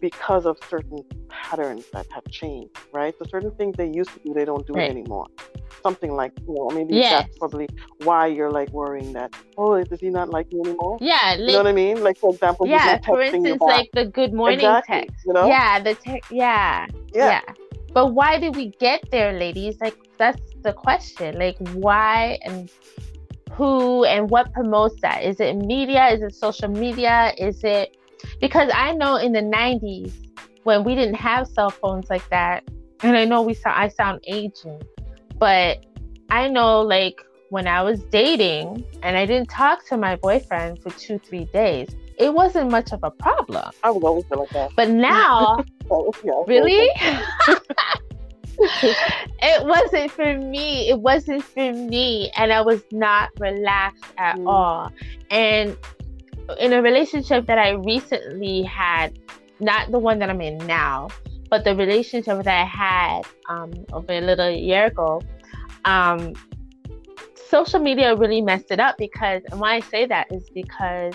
because 0.08 0.46
of 0.52 0.56
certain 0.74 1.00
patterns 1.30 1.86
that 1.94 2.06
have 2.16 2.26
changed 2.42 2.72
right? 2.94 3.14
So 3.20 3.26
certain 3.36 3.52
things 3.60 3.76
they 3.82 3.90
used 4.02 4.12
to 4.16 4.20
do 4.26 4.30
they 4.34 4.46
don't 4.52 4.66
do 4.68 4.74
Right. 4.74 4.88
it 4.88 4.92
anymore. 4.98 5.28
Something 5.88 6.12
like 6.22 6.34
you 6.48 6.54
know 6.56 6.68
maybe 6.78 6.94
Yes. 6.96 7.12
that's 7.14 7.38
probably 7.42 7.68
why 8.08 8.22
you're 8.36 8.54
like 8.60 8.70
worrying 8.82 9.10
that 9.18 9.30
oh 9.58 9.72
does 9.90 10.02
he 10.06 10.10
not 10.20 10.28
like 10.30 10.48
me 10.54 10.60
anymore? 10.66 10.96
Yeah 11.02 11.36
you 11.36 11.52
know 11.54 11.60
what 11.64 11.68
i 11.68 11.78
mean? 11.84 11.98
Like 12.08 12.18
for 12.24 12.30
example 12.34 12.64
yeah 12.68 12.98
for 13.06 13.22
instance 13.22 13.62
like 13.76 13.90
the 14.00 14.06
good 14.20 14.34
morning 14.34 14.60
exactly 14.60 15.02
text. 15.02 15.26
you 15.28 15.34
know? 15.34 15.48
Yeah 15.54 15.72
the 15.88 15.94
text 16.06 16.32
yeah. 16.32 16.88
yeah, 17.14 17.42
But 17.98 18.14
why 18.14 18.38
did 18.38 18.56
we 18.56 18.68
get 18.80 19.10
there, 19.10 19.34
ladies? 19.34 19.82
Like 19.82 19.98
that's 20.20 20.40
the 20.62 20.72
question. 20.72 21.40
Like 21.40 21.58
why 21.70 22.38
and 22.44 22.70
who 23.54 24.06
and 24.06 24.30
what 24.30 24.54
promotes 24.54 25.02
that? 25.02 25.24
Is 25.24 25.40
it 25.40 25.56
media? 25.56 26.10
Is 26.10 26.22
it 26.22 26.36
social 26.36 26.68
media? 26.68 27.34
Is 27.40 27.64
it 27.64 27.98
because 28.40 28.70
I 28.72 28.94
know 28.94 29.16
in 29.16 29.32
the 29.32 29.42
90s 29.42 30.14
when 30.62 30.84
we 30.84 30.94
didn't 30.94 31.16
have 31.16 31.48
cell 31.48 31.72
phones 31.72 32.08
like 32.08 32.30
that, 32.30 32.70
and 33.02 33.18
I 33.18 33.26
know 33.26 33.42
we 33.42 33.56
sound 33.56 33.76
I 33.76 33.88
sound 33.88 34.24
aging, 34.28 34.80
but 35.40 35.84
I 36.30 36.50
know 36.50 36.82
like 36.82 37.20
when 37.50 37.66
I 37.66 37.82
was 37.82 38.04
dating 38.12 38.86
and 39.02 39.18
I 39.18 39.26
didn't 39.26 39.50
talk 39.50 39.88
to 39.88 39.98
my 39.98 40.18
boyfriend 40.18 40.84
for 40.84 40.92
two, 40.92 41.18
three 41.18 41.46
days, 41.46 41.90
it 42.18 42.34
wasn't 42.34 42.70
much 42.70 42.92
of 42.92 43.00
a 43.04 43.12
problem. 43.12 43.70
i 43.84 43.92
would 43.92 44.04
always 44.04 44.26
feel 44.28 44.40
like 44.40 44.50
that 44.52 44.70
But 44.76 44.90
now 44.90 45.64
yeah, 46.24 46.44
Really? 46.48 46.90
it 48.60 49.66
wasn't 49.66 50.12
for 50.12 50.38
me. 50.38 50.90
It 50.90 51.00
wasn't 51.00 51.44
for 51.44 51.72
me. 51.74 52.32
And 52.36 52.52
I 52.52 52.62
was 52.62 52.82
not 52.92 53.30
relaxed 53.40 54.04
at 54.18 54.36
Mm. 54.38 54.48
all. 54.48 54.92
And 55.30 55.78
in 56.60 56.74
a 56.74 56.82
relationship 56.82 57.46
that 57.48 57.58
I 57.58 57.72
recently 57.72 58.64
had, 58.64 59.18
not 59.60 59.92
the 59.92 60.00
one 60.00 60.20
that 60.20 60.30
I'm 60.30 60.42
in 60.42 60.58
now, 60.66 61.10
but 61.50 61.64
the 61.64 61.76
relationship 61.76 62.44
that 62.44 62.48
I 62.48 62.66
had 62.66 63.22
um, 63.50 63.74
over 63.94 64.12
a 64.14 64.22
little 64.22 64.50
year 64.50 64.86
ago, 64.88 65.22
um, 65.86 66.34
social 67.50 67.80
media 67.80 68.16
really 68.16 68.42
messed 68.42 68.72
it 68.72 68.80
up 68.80 68.96
because, 68.98 69.42
and 69.52 69.60
why 69.60 69.76
I 69.76 69.80
say 69.82 70.06
that 70.06 70.28
is 70.32 70.50
because 70.54 71.14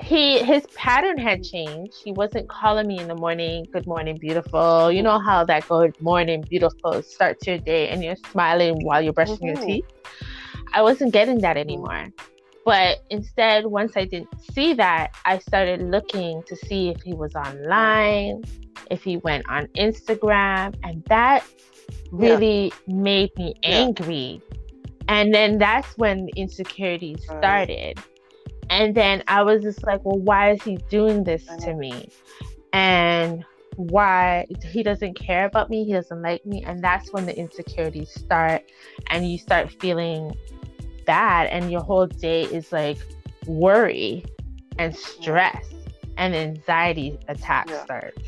he 0.00 0.38
his 0.38 0.66
pattern 0.74 1.18
had 1.18 1.42
changed. 1.42 1.94
He 2.04 2.12
wasn't 2.12 2.48
calling 2.48 2.86
me 2.86 2.98
in 2.98 3.08
the 3.08 3.14
morning, 3.14 3.66
good 3.72 3.86
morning, 3.86 4.16
beautiful. 4.18 4.92
You 4.92 5.02
know 5.02 5.18
how 5.18 5.44
that 5.44 5.68
good 5.68 6.00
morning, 6.00 6.42
beautiful 6.48 7.02
starts 7.02 7.46
your 7.46 7.58
day 7.58 7.88
and 7.88 8.02
you're 8.02 8.16
smiling 8.30 8.82
while 8.82 9.02
you're 9.02 9.12
brushing 9.12 9.46
your 9.46 9.56
Mhm. 9.56 9.66
teeth. 9.66 9.84
I 10.72 10.82
wasn't 10.82 11.12
getting 11.12 11.38
that 11.40 11.56
anymore. 11.56 12.08
But 12.64 12.98
instead, 13.10 13.66
once 13.66 13.96
I 13.96 14.04
didn't 14.04 14.28
see 14.52 14.74
that, 14.74 15.12
I 15.24 15.38
started 15.38 15.80
looking 15.80 16.42
to 16.46 16.54
see 16.54 16.90
if 16.90 17.00
he 17.02 17.14
was 17.14 17.34
online, 17.34 18.44
if 18.90 19.02
he 19.02 19.16
went 19.16 19.48
on 19.48 19.66
Instagram, 19.68 20.74
and 20.82 21.02
that 21.08 21.44
Yeah. 22.12 22.34
really 22.34 22.72
made 22.86 23.30
me 23.38 23.54
Yeah. 23.62 23.84
angry. 23.84 24.42
And 25.08 25.34
then 25.34 25.56
that's 25.56 25.96
when 25.96 26.26
the 26.26 26.32
insecurities 26.36 27.24
started. 27.24 27.98
And 28.70 28.94
then 28.94 29.22
I 29.28 29.42
was 29.42 29.62
just 29.62 29.84
like, 29.84 30.04
well, 30.04 30.18
why 30.18 30.52
is 30.52 30.62
he 30.62 30.76
doing 30.90 31.24
this 31.24 31.46
to 31.60 31.74
me? 31.74 32.08
And 32.72 33.44
why 33.76 34.46
he 34.72 34.82
doesn't 34.82 35.14
care 35.14 35.46
about 35.46 35.70
me, 35.70 35.84
he 35.84 35.92
doesn't 35.92 36.20
like 36.22 36.44
me. 36.44 36.64
And 36.64 36.82
that's 36.82 37.12
when 37.12 37.26
the 37.26 37.36
insecurities 37.36 38.10
start, 38.12 38.62
and 39.10 39.30
you 39.30 39.38
start 39.38 39.70
feeling 39.70 40.32
bad, 41.06 41.46
and 41.48 41.70
your 41.70 41.82
whole 41.82 42.06
day 42.06 42.44
is 42.44 42.72
like 42.72 42.98
worry 43.46 44.24
and 44.78 44.94
stress 44.94 45.66
and 46.16 46.34
anxiety 46.34 47.18
attacks 47.28 47.72
Yeah. 47.72 47.84
starts. 47.84 48.22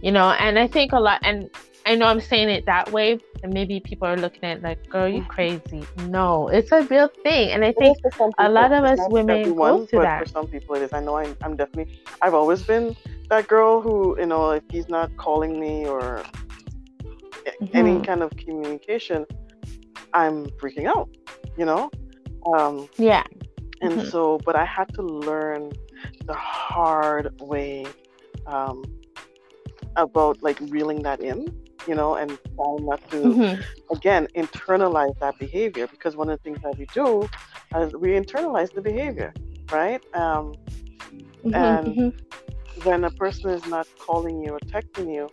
You 0.00 0.12
know, 0.12 0.30
and 0.30 0.58
I 0.58 0.66
think 0.66 0.92
a 0.92 1.00
lot, 1.00 1.20
and 1.22 1.50
I 1.86 1.94
know 1.94 2.06
I'm 2.06 2.20
saying 2.20 2.48
it 2.48 2.66
that 2.66 2.92
way, 2.92 3.18
and 3.42 3.52
maybe 3.52 3.80
people 3.80 4.06
are 4.06 4.16
looking 4.16 4.44
at 4.44 4.58
it 4.58 4.62
like, 4.62 4.88
"Girl, 4.88 5.08
you 5.08 5.24
crazy." 5.24 5.84
No, 6.06 6.48
it's 6.48 6.70
a 6.72 6.82
real 6.82 7.08
thing, 7.22 7.50
and 7.50 7.64
I 7.64 7.72
think 7.72 7.98
a 8.38 8.48
lot 8.48 8.72
of 8.72 8.84
us 8.84 9.00
women 9.08 9.40
everyone, 9.40 9.78
go 9.78 9.86
through 9.86 10.02
that. 10.02 10.22
For 10.22 10.28
some 10.28 10.46
people, 10.46 10.76
it 10.76 10.82
is. 10.82 10.92
I 10.92 11.00
know 11.00 11.16
I'm, 11.16 11.36
I'm 11.42 11.56
definitely. 11.56 12.00
I've 12.20 12.34
always 12.34 12.62
been 12.62 12.96
that 13.30 13.48
girl 13.48 13.80
who, 13.80 14.18
you 14.18 14.26
know, 14.26 14.50
if 14.50 14.62
he's 14.70 14.88
not 14.88 15.16
calling 15.16 15.58
me 15.58 15.86
or 15.86 16.22
mm-hmm. 17.02 17.66
any 17.76 18.00
kind 18.00 18.22
of 18.22 18.30
communication, 18.36 19.26
I'm 20.14 20.46
freaking 20.60 20.86
out. 20.86 21.08
You 21.56 21.66
know. 21.66 21.90
Um, 22.54 22.88
yeah. 22.96 23.24
And 23.80 23.94
mm-hmm. 23.94 24.08
so, 24.08 24.38
but 24.44 24.54
I 24.54 24.64
had 24.64 24.92
to 24.94 25.02
learn 25.02 25.72
the 26.24 26.34
hard 26.34 27.40
way 27.40 27.86
um, 28.46 28.84
about 29.96 30.42
like 30.42 30.58
reeling 30.60 31.02
that 31.02 31.20
in 31.20 31.61
you 31.86 31.94
know, 31.94 32.14
and 32.14 32.38
trying 32.56 32.86
not 32.86 33.10
to, 33.10 33.16
mm-hmm. 33.16 33.92
again, 33.94 34.28
internalize 34.34 35.18
that 35.20 35.38
behavior 35.38 35.86
because 35.86 36.16
one 36.16 36.30
of 36.30 36.38
the 36.38 36.42
things 36.42 36.62
that 36.62 36.76
we 36.78 36.86
do 36.86 37.28
is 37.76 37.94
we 37.94 38.10
internalize 38.10 38.72
the 38.72 38.80
behavior, 38.80 39.32
right? 39.70 40.02
Um, 40.14 40.54
mm-hmm, 41.44 41.54
and 41.54 41.86
mm-hmm. 41.86 42.88
when 42.88 43.04
a 43.04 43.10
person 43.10 43.50
is 43.50 43.66
not 43.66 43.86
calling 43.98 44.42
you 44.42 44.52
or 44.52 44.60
texting 44.60 45.12
you, 45.12 45.28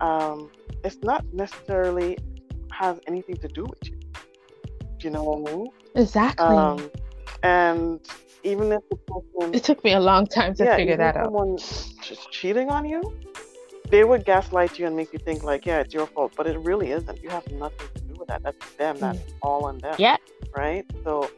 um, 0.00 0.50
it's 0.84 0.98
not 1.02 1.24
necessarily 1.32 2.18
has 2.72 3.00
anything 3.06 3.36
to 3.36 3.48
do 3.48 3.64
with 3.64 3.88
you. 3.88 3.98
Do 4.98 5.08
you 5.08 5.10
know 5.10 5.24
what 5.24 5.50
I 5.50 5.56
mean? 5.56 5.66
Exactly. 5.94 6.46
Um, 6.46 6.90
and 7.42 8.00
even 8.42 8.72
if 8.72 8.82
the 8.88 8.96
person, 8.96 9.54
it 9.54 9.64
took 9.64 9.82
me 9.84 9.92
a 9.92 10.00
long 10.00 10.26
time 10.26 10.54
to 10.54 10.64
yeah, 10.64 10.76
figure 10.76 10.96
that 10.96 11.16
out. 11.16 11.26
Someone 11.26 11.56
just 11.56 12.30
cheating 12.30 12.70
on 12.70 12.84
you, 12.84 13.02
they 13.90 14.04
would 14.04 14.24
gaslight 14.24 14.78
you 14.78 14.86
and 14.86 14.96
make 14.96 15.12
you 15.12 15.18
think 15.18 15.42
like, 15.42 15.66
yeah, 15.66 15.80
it's 15.80 15.94
your 15.94 16.06
fault, 16.06 16.32
but 16.36 16.46
it 16.46 16.58
really 16.58 16.90
isn't. 16.92 17.22
You 17.22 17.28
have 17.30 17.46
nothing 17.52 17.88
to 17.94 18.00
do 18.02 18.14
with 18.18 18.28
that. 18.28 18.42
That's 18.42 18.72
them. 18.74 18.98
That's 18.98 19.18
mm. 19.18 19.34
all 19.42 19.64
on 19.64 19.78
them. 19.78 19.94
Yeah. 19.98 20.16
Right. 20.54 20.84
So 21.04 21.30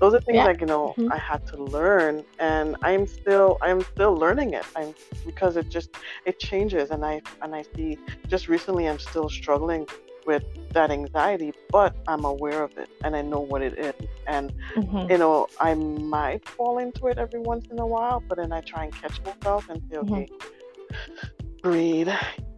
those 0.00 0.14
are 0.14 0.20
things 0.20 0.36
yeah. 0.36 0.44
like 0.44 0.60
you 0.60 0.66
know 0.66 0.94
mm-hmm. 0.96 1.12
I 1.12 1.18
had 1.18 1.46
to 1.48 1.62
learn, 1.62 2.24
and 2.38 2.76
I'm 2.82 3.06
still 3.06 3.58
I'm 3.60 3.82
still 3.82 4.14
learning 4.14 4.54
it. 4.54 4.64
I'm 4.74 4.94
because 5.26 5.56
it 5.56 5.68
just 5.68 5.90
it 6.24 6.38
changes, 6.38 6.90
and 6.90 7.04
I 7.04 7.20
and 7.42 7.54
I 7.54 7.64
see 7.74 7.98
just 8.28 8.48
recently 8.48 8.88
I'm 8.88 8.98
still 8.98 9.28
struggling 9.28 9.86
with 10.26 10.44
that 10.72 10.90
anxiety, 10.90 11.52
but 11.70 11.96
I'm 12.06 12.24
aware 12.24 12.62
of 12.62 12.76
it 12.76 12.90
and 13.02 13.16
I 13.16 13.22
know 13.22 13.40
what 13.40 13.62
it 13.62 13.78
is. 13.78 13.94
And 14.26 14.52
mm-hmm. 14.76 15.10
you 15.10 15.18
know, 15.18 15.48
I 15.58 15.74
might 15.74 16.46
fall 16.46 16.78
into 16.78 17.06
it 17.06 17.16
every 17.18 17.40
once 17.40 17.66
in 17.70 17.78
a 17.78 17.86
while, 17.86 18.22
but 18.28 18.36
then 18.36 18.52
I 18.52 18.60
try 18.60 18.84
and 18.84 18.94
catch 18.94 19.18
myself 19.24 19.68
and 19.70 19.82
say, 19.90 19.96
mm-hmm. 19.96 20.12
okay. 20.12 20.26
Mm-hmm 20.26 21.39
breathe. 21.62 22.08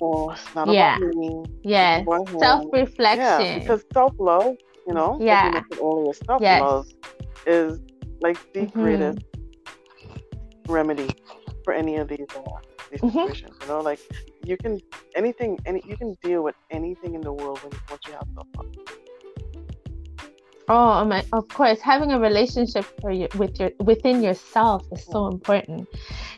Oh, 0.00 0.30
it's 0.30 0.54
not 0.54 0.68
yeah. 0.68 0.96
about 0.96 1.14
me. 1.14 1.44
Yeah. 1.62 2.04
Self 2.38 2.66
reflection. 2.72 3.46
Yeah, 3.46 3.58
because 3.58 3.84
self 3.92 4.14
love, 4.18 4.56
you 4.86 4.94
know, 4.94 5.18
yeah. 5.20 5.62
earlier, 5.80 6.12
self 6.12 6.40
love 6.42 6.86
yes. 6.88 7.46
is 7.46 7.80
like 8.20 8.38
the 8.52 8.60
mm-hmm. 8.60 8.82
greatest 8.82 9.18
remedy 10.68 11.10
for 11.64 11.72
any 11.72 11.96
of 11.96 12.08
these 12.08 12.26
uh, 12.36 12.42
these 12.90 13.00
mm-hmm. 13.00 13.18
situations. 13.18 13.56
You 13.62 13.68
know, 13.68 13.80
like 13.80 14.00
you 14.44 14.56
can 14.56 14.80
anything, 15.14 15.58
any 15.66 15.82
you 15.86 15.96
can 15.96 16.16
deal 16.22 16.42
with 16.42 16.56
anything 16.70 17.14
in 17.14 17.20
the 17.20 17.32
world 17.32 17.62
when 17.62 17.72
once 17.90 18.02
you 18.06 18.12
have 18.12 18.26
self 18.34 18.46
love. 18.56 18.66
Oh, 20.68 21.04
my, 21.04 21.24
of 21.32 21.48
course, 21.48 21.80
having 21.80 22.12
a 22.12 22.20
relationship 22.20 22.84
for 23.00 23.10
you, 23.10 23.28
with 23.36 23.58
your 23.58 23.70
within 23.80 24.22
yourself 24.22 24.84
is 24.92 25.04
so 25.04 25.26
important. 25.26 25.88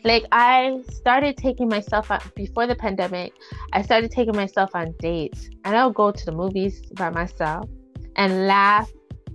Like 0.03 0.25
I 0.31 0.81
started 0.89 1.37
taking 1.37 1.69
myself 1.69 2.09
out 2.09 2.33
before 2.35 2.65
the 2.65 2.75
pandemic. 2.75 3.33
I 3.73 3.83
started 3.83 4.11
taking 4.11 4.35
myself 4.35 4.71
on 4.73 4.93
dates, 4.99 5.49
and 5.63 5.75
I'll 5.75 5.91
go 5.91 6.11
to 6.11 6.25
the 6.25 6.31
movies 6.31 6.81
by 6.93 7.11
myself 7.11 7.69
and 8.15 8.47
laugh. 8.47 8.91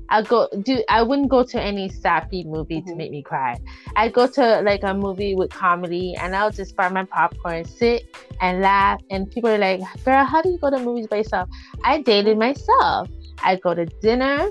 I'll 0.09 0.25
go 0.25 0.49
do. 0.63 0.83
I 0.89 1.03
wouldn't 1.03 1.29
go 1.29 1.45
to 1.45 1.63
any 1.63 1.89
sappy 1.89 2.43
movie 2.43 2.81
mm-hmm. 2.81 2.91
to 2.91 2.97
make 2.97 3.13
me 3.13 3.23
cry. 3.23 3.61
I 3.95 4.09
go 4.09 4.27
to 4.27 4.61
like 4.63 4.83
a 4.83 4.93
movie 4.93 5.37
with 5.37 5.51
comedy, 5.51 6.17
and 6.17 6.35
I'll 6.35 6.51
just 6.51 6.75
buy 6.75 6.89
my 6.89 7.05
popcorn, 7.05 7.65
sit 7.65 8.13
and 8.41 8.61
laugh. 8.61 9.01
And 9.09 9.31
people 9.31 9.51
are 9.51 9.59
like, 9.59 9.81
"Girl, 10.05 10.25
how 10.25 10.43
do 10.43 10.49
you 10.51 10.59
go 10.59 10.69
to 10.69 10.81
movies 10.81 11.07
by 11.07 11.19
yourself?" 11.19 11.49
I 11.85 12.03
dated 12.03 12.39
myself. 12.39 13.09
I 13.43 13.57
go 13.57 13.73
to 13.75 13.87
dinner 13.87 14.51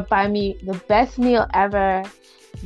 buy 0.00 0.28
me 0.28 0.58
the 0.62 0.74
best 0.88 1.18
meal 1.18 1.46
ever, 1.54 2.02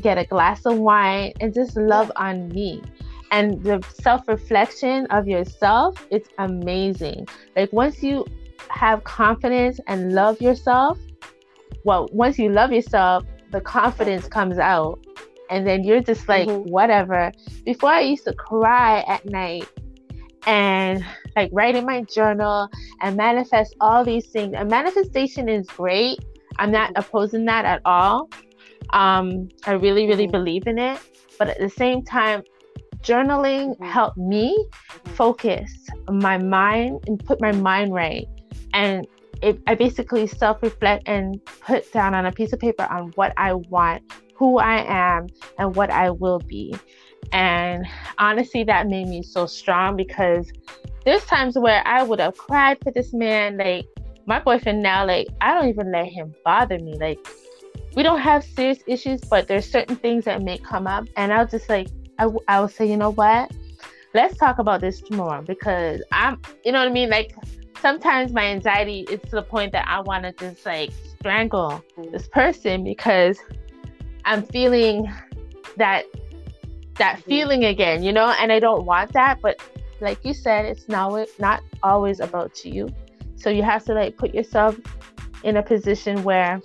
get 0.00 0.18
a 0.18 0.24
glass 0.24 0.66
of 0.66 0.78
wine, 0.78 1.32
and 1.40 1.52
just 1.54 1.76
love 1.76 2.10
on 2.16 2.48
me. 2.48 2.82
And 3.30 3.62
the 3.62 3.82
self 4.00 4.28
reflection 4.28 5.06
of 5.06 5.26
yourself, 5.26 6.06
it's 6.10 6.28
amazing. 6.38 7.26
Like 7.56 7.72
once 7.72 8.02
you 8.02 8.24
have 8.68 9.04
confidence 9.04 9.80
and 9.86 10.12
love 10.12 10.40
yourself, 10.40 10.98
well, 11.84 12.08
once 12.12 12.38
you 12.38 12.50
love 12.50 12.72
yourself, 12.72 13.24
the 13.50 13.60
confidence 13.60 14.28
comes 14.28 14.58
out. 14.58 15.04
And 15.48 15.66
then 15.66 15.84
you're 15.84 16.02
just 16.02 16.28
like, 16.28 16.48
mm-hmm. 16.48 16.70
whatever. 16.70 17.32
Before 17.64 17.90
I 17.90 18.00
used 18.00 18.24
to 18.24 18.32
cry 18.32 19.04
at 19.06 19.24
night 19.26 19.68
and 20.46 21.04
like 21.36 21.50
write 21.52 21.76
in 21.76 21.84
my 21.84 22.02
journal 22.02 22.68
and 23.00 23.16
manifest 23.16 23.76
all 23.80 24.04
these 24.04 24.26
things. 24.26 24.54
And 24.56 24.68
manifestation 24.70 25.48
is 25.48 25.66
great 25.68 26.18
I'm 26.58 26.70
not 26.70 26.92
opposing 26.96 27.44
that 27.46 27.64
at 27.64 27.82
all. 27.84 28.28
Um, 28.90 29.48
I 29.66 29.72
really, 29.72 30.06
really 30.06 30.24
mm-hmm. 30.24 30.32
believe 30.32 30.66
in 30.66 30.78
it. 30.78 31.00
But 31.38 31.48
at 31.48 31.58
the 31.58 31.68
same 31.68 32.02
time, 32.02 32.42
journaling 33.02 33.76
mm-hmm. 33.76 33.84
helped 33.84 34.16
me 34.16 34.56
mm-hmm. 34.56 35.10
focus 35.12 35.72
my 36.08 36.38
mind 36.38 37.04
and 37.06 37.24
put 37.24 37.40
my 37.40 37.52
mind 37.52 37.92
right. 37.92 38.26
And 38.72 39.06
it, 39.42 39.60
I 39.66 39.74
basically 39.74 40.26
self 40.26 40.62
reflect 40.62 41.06
and 41.06 41.44
put 41.60 41.90
down 41.92 42.14
on 42.14 42.26
a 42.26 42.32
piece 42.32 42.52
of 42.52 42.60
paper 42.60 42.84
on 42.84 43.12
what 43.16 43.32
I 43.36 43.54
want, 43.54 44.02
who 44.34 44.58
I 44.58 44.84
am, 44.86 45.26
and 45.58 45.74
what 45.76 45.90
I 45.90 46.10
will 46.10 46.38
be. 46.38 46.74
And 47.32 47.86
honestly, 48.18 48.64
that 48.64 48.86
made 48.86 49.08
me 49.08 49.22
so 49.22 49.46
strong 49.46 49.96
because 49.96 50.50
there's 51.04 51.24
times 51.24 51.58
where 51.58 51.82
I 51.86 52.02
would 52.02 52.20
have 52.20 52.36
cried 52.36 52.78
for 52.82 52.92
this 52.92 53.12
man, 53.12 53.58
like 53.58 53.86
my 54.26 54.40
boyfriend 54.40 54.82
now, 54.82 55.06
like, 55.06 55.28
I 55.40 55.54
don't 55.54 55.68
even 55.68 55.92
let 55.92 56.06
him 56.06 56.34
bother 56.44 56.78
me. 56.78 56.96
Like, 56.98 57.18
we 57.94 58.02
don't 58.02 58.20
have 58.20 58.44
serious 58.44 58.78
issues, 58.86 59.20
but 59.22 59.48
there's 59.48 59.70
certain 59.70 59.96
things 59.96 60.24
that 60.24 60.42
may 60.42 60.58
come 60.58 60.86
up. 60.86 61.06
And 61.16 61.32
I'll 61.32 61.46
just 61.46 61.68
like, 61.68 61.88
I, 62.18 62.28
I 62.48 62.60
will 62.60 62.68
say, 62.68 62.86
you 62.88 62.96
know 62.96 63.10
what? 63.10 63.50
Let's 64.14 64.36
talk 64.36 64.58
about 64.58 64.80
this 64.80 65.00
tomorrow 65.00 65.42
because 65.42 66.02
I'm, 66.12 66.40
you 66.64 66.72
know 66.72 66.80
what 66.80 66.88
I 66.88 66.92
mean? 66.92 67.10
Like, 67.10 67.34
sometimes 67.80 68.32
my 68.32 68.44
anxiety 68.46 69.06
is 69.10 69.20
to 69.30 69.36
the 69.36 69.42
point 69.42 69.72
that 69.72 69.86
I 69.88 70.00
want 70.00 70.24
to 70.24 70.32
just 70.32 70.66
like 70.66 70.90
strangle 71.08 71.82
this 72.12 72.28
person 72.28 72.84
because 72.84 73.38
I'm 74.24 74.42
feeling 74.42 75.12
that 75.76 76.04
that 76.94 77.18
mm-hmm. 77.18 77.30
feeling 77.30 77.64
again, 77.64 78.02
you 78.02 78.12
know, 78.12 78.34
and 78.40 78.50
I 78.50 78.58
don't 78.58 78.84
want 78.86 79.12
that. 79.12 79.40
But 79.40 79.60
like 80.00 80.24
you 80.24 80.34
said, 80.34 80.64
it's 80.64 80.88
not 80.88 81.28
not 81.38 81.62
always 81.82 82.20
about 82.20 82.64
you. 82.64 82.88
So 83.37 83.51
you 83.51 83.62
have 83.62 83.85
to 83.85 83.94
like 83.94 84.16
put 84.16 84.35
yourself 84.35 84.79
in 85.44 85.57
a 85.57 85.62
position 85.62 86.22
where 86.25 86.61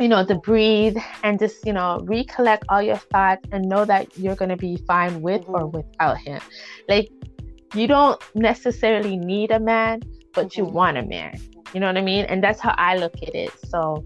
you 0.00 0.08
know 0.08 0.24
to 0.24 0.34
breathe 0.34 0.96
and 1.22 1.38
just 1.38 1.64
you 1.66 1.72
know 1.72 2.00
recollect 2.04 2.64
all 2.68 2.82
your 2.82 2.96
thoughts 2.96 3.46
and 3.52 3.68
know 3.68 3.84
that 3.84 4.16
you're 4.18 4.34
going 4.34 4.48
to 4.48 4.56
be 4.56 4.76
fine 4.86 5.20
with 5.20 5.42
mm-hmm. 5.42 5.54
or 5.54 5.66
without 5.66 6.16
him 6.18 6.40
like 6.88 7.10
you 7.74 7.86
don't 7.86 8.20
necessarily 8.34 9.16
need 9.16 9.50
a 9.50 9.60
man 9.60 10.00
but 10.32 10.46
mm-hmm. 10.46 10.60
you 10.60 10.64
want 10.64 10.96
a 10.96 11.02
man 11.02 11.38
you 11.74 11.80
know 11.80 11.86
what 11.86 11.98
i 11.98 12.00
mean 12.00 12.24
and 12.24 12.42
that's 12.42 12.60
how 12.60 12.74
i 12.78 12.96
look 12.96 13.14
at 13.22 13.34
it 13.34 13.52
so 13.68 14.04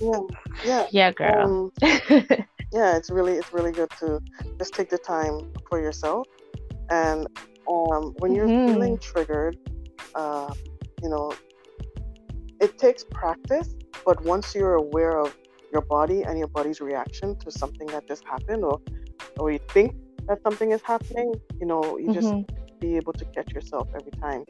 yeah 0.00 0.20
yeah 0.64 0.86
yeah 0.92 1.10
girl 1.10 1.44
um, 1.44 1.72
yeah 2.72 2.96
it's 2.96 3.10
really 3.10 3.32
it's 3.32 3.52
really 3.52 3.72
good 3.72 3.90
to 3.98 4.20
just 4.56 4.72
take 4.72 4.88
the 4.88 4.98
time 4.98 5.52
for 5.68 5.80
yourself 5.80 6.26
and 6.90 7.26
um, 7.68 8.14
when 8.20 8.34
you're 8.34 8.46
mm-hmm. 8.46 8.72
feeling 8.72 8.98
triggered 8.98 9.58
uh, 10.14 10.52
you 11.02 11.08
know, 11.08 11.32
it 12.60 12.78
takes 12.78 13.04
practice, 13.04 13.74
but 14.04 14.22
once 14.24 14.54
you're 14.54 14.74
aware 14.74 15.18
of 15.20 15.36
your 15.72 15.82
body 15.82 16.22
and 16.22 16.38
your 16.38 16.48
body's 16.48 16.80
reaction 16.80 17.36
to 17.40 17.50
something 17.50 17.86
that 17.88 18.06
just 18.08 18.24
happened 18.24 18.64
or 18.64 18.80
or 19.38 19.50
you 19.52 19.60
think 19.68 19.94
that 20.26 20.42
something 20.42 20.70
is 20.72 20.82
happening, 20.82 21.34
you 21.60 21.66
know, 21.66 21.98
you 21.98 22.08
mm-hmm. 22.08 22.20
just 22.20 22.80
be 22.80 22.96
able 22.96 23.12
to 23.12 23.24
catch 23.26 23.52
yourself 23.52 23.88
every 23.94 24.12
time. 24.12 24.44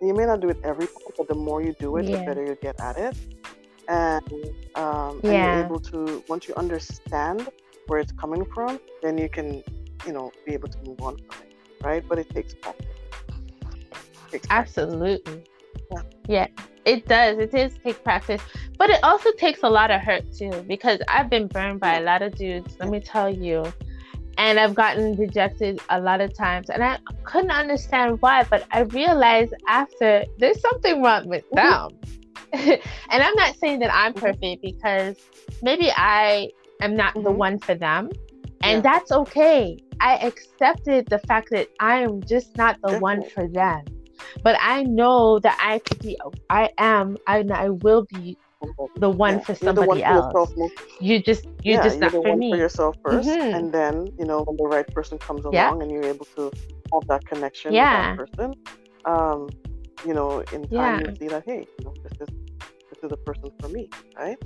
And 0.00 0.08
you 0.08 0.14
may 0.14 0.26
not 0.26 0.40
do 0.40 0.48
it 0.48 0.58
every 0.64 0.86
time, 0.86 1.12
but 1.16 1.28
the 1.28 1.34
more 1.34 1.62
you 1.62 1.74
do 1.78 1.96
it, 1.96 2.04
yeah. 2.04 2.18
the 2.18 2.24
better 2.24 2.44
you 2.44 2.56
get 2.60 2.80
at 2.80 2.98
it. 2.98 3.16
And, 3.88 4.22
um, 4.74 5.20
yeah. 5.22 5.30
and 5.30 5.32
you're 5.32 5.64
able 5.64 5.80
to, 5.80 6.24
once 6.28 6.48
you 6.48 6.54
understand 6.54 7.48
where 7.86 7.98
it's 7.98 8.12
coming 8.12 8.44
from, 8.54 8.78
then 9.02 9.18
you 9.18 9.28
can, 9.28 9.62
you 10.06 10.12
know, 10.12 10.32
be 10.46 10.52
able 10.52 10.68
to 10.68 10.78
move 10.84 11.00
on 11.00 11.16
from 11.16 11.46
it, 11.46 11.84
right? 11.84 12.04
But 12.08 12.18
it 12.18 12.30
takes 12.30 12.54
practice. 12.54 12.86
It 12.88 14.30
takes 14.30 14.46
practice. 14.46 14.78
Absolutely. 14.78 15.44
Yeah, 16.28 16.46
it 16.84 17.06
does. 17.06 17.38
It 17.38 17.52
does 17.52 17.72
take 17.84 18.02
practice, 18.04 18.40
but 18.78 18.90
it 18.90 19.02
also 19.02 19.30
takes 19.32 19.62
a 19.62 19.68
lot 19.68 19.90
of 19.90 20.00
hurt 20.00 20.24
too. 20.32 20.64
Because 20.68 21.00
I've 21.08 21.28
been 21.28 21.46
burned 21.46 21.80
by 21.80 21.96
a 21.96 22.02
lot 22.02 22.22
of 22.22 22.34
dudes. 22.34 22.76
Let 22.78 22.88
me 22.88 23.00
tell 23.00 23.28
you, 23.28 23.72
and 24.38 24.58
I've 24.58 24.74
gotten 24.74 25.16
rejected 25.16 25.80
a 25.90 26.00
lot 26.00 26.20
of 26.20 26.34
times, 26.36 26.70
and 26.70 26.82
I 26.82 26.98
couldn't 27.24 27.50
understand 27.50 28.20
why. 28.22 28.44
But 28.44 28.66
I 28.70 28.80
realized 28.80 29.54
after 29.68 30.24
there's 30.38 30.60
something 30.60 31.02
wrong 31.02 31.28
with 31.28 31.44
them. 31.52 31.90
and 32.52 32.78
I'm 33.10 33.34
not 33.34 33.56
saying 33.56 33.78
that 33.78 33.92
I'm 33.92 34.12
perfect 34.12 34.62
because 34.62 35.16
maybe 35.62 35.90
I 35.90 36.50
am 36.82 36.94
not 36.94 37.14
mm-hmm. 37.14 37.24
the 37.24 37.30
one 37.30 37.58
for 37.58 37.74
them, 37.74 38.10
and 38.62 38.76
yeah. 38.76 38.92
that's 38.92 39.10
okay. 39.10 39.78
I 40.00 40.16
accepted 40.16 41.06
the 41.06 41.18
fact 41.20 41.50
that 41.50 41.68
I 41.80 41.98
am 41.98 42.22
just 42.24 42.56
not 42.56 42.76
the 42.82 42.88
Definitely. 42.88 43.00
one 43.00 43.30
for 43.30 43.48
them. 43.48 43.84
But 44.42 44.56
I 44.60 44.82
know 44.84 45.38
that 45.40 45.58
I 45.60 45.78
could 45.78 46.00
be, 46.00 46.18
I 46.50 46.70
am, 46.78 47.16
I, 47.26 47.44
I 47.52 47.68
will 47.70 48.04
be 48.04 48.36
the 48.96 49.10
one 49.10 49.34
yeah. 49.34 49.40
for 49.40 49.54
somebody 49.54 49.88
one 49.88 50.02
else. 50.02 50.32
For 50.32 50.68
you 51.00 51.20
just 51.20 51.44
you're 51.62 51.76
yeah, 51.76 51.82
just 51.82 51.96
you're 51.96 52.00
not 52.00 52.12
the 52.12 52.22
for 52.22 52.30
one 52.30 52.38
me. 52.38 52.50
for 52.50 52.56
yourself 52.56 52.96
1st 53.02 53.24
mm-hmm. 53.24 53.54
and 53.56 53.72
then 53.72 54.06
you 54.18 54.24
know 54.24 54.42
when 54.42 54.56
the 54.56 54.64
right 54.64 54.86
person 54.88 55.18
comes 55.18 55.44
along 55.44 55.54
yeah. 55.54 55.72
and 55.72 55.90
you're 55.90 56.04
able 56.04 56.26
to 56.36 56.52
have 56.92 57.06
that 57.08 57.26
connection 57.26 57.72
yeah. 57.72 58.16
with 58.16 58.30
that 58.30 58.36
person. 58.36 58.54
Um, 59.04 59.48
you 60.06 60.14
know, 60.14 60.40
in 60.52 60.68
time 60.68 61.00
you 61.00 61.16
see 61.16 61.28
that 61.28 61.44
hey, 61.44 61.66
you 61.78 61.84
know, 61.84 61.94
this 62.02 62.12
is 62.20 62.28
this 62.90 63.02
is 63.02 63.10
the 63.10 63.16
person 63.16 63.50
for 63.60 63.68
me, 63.68 63.88
right? 64.16 64.38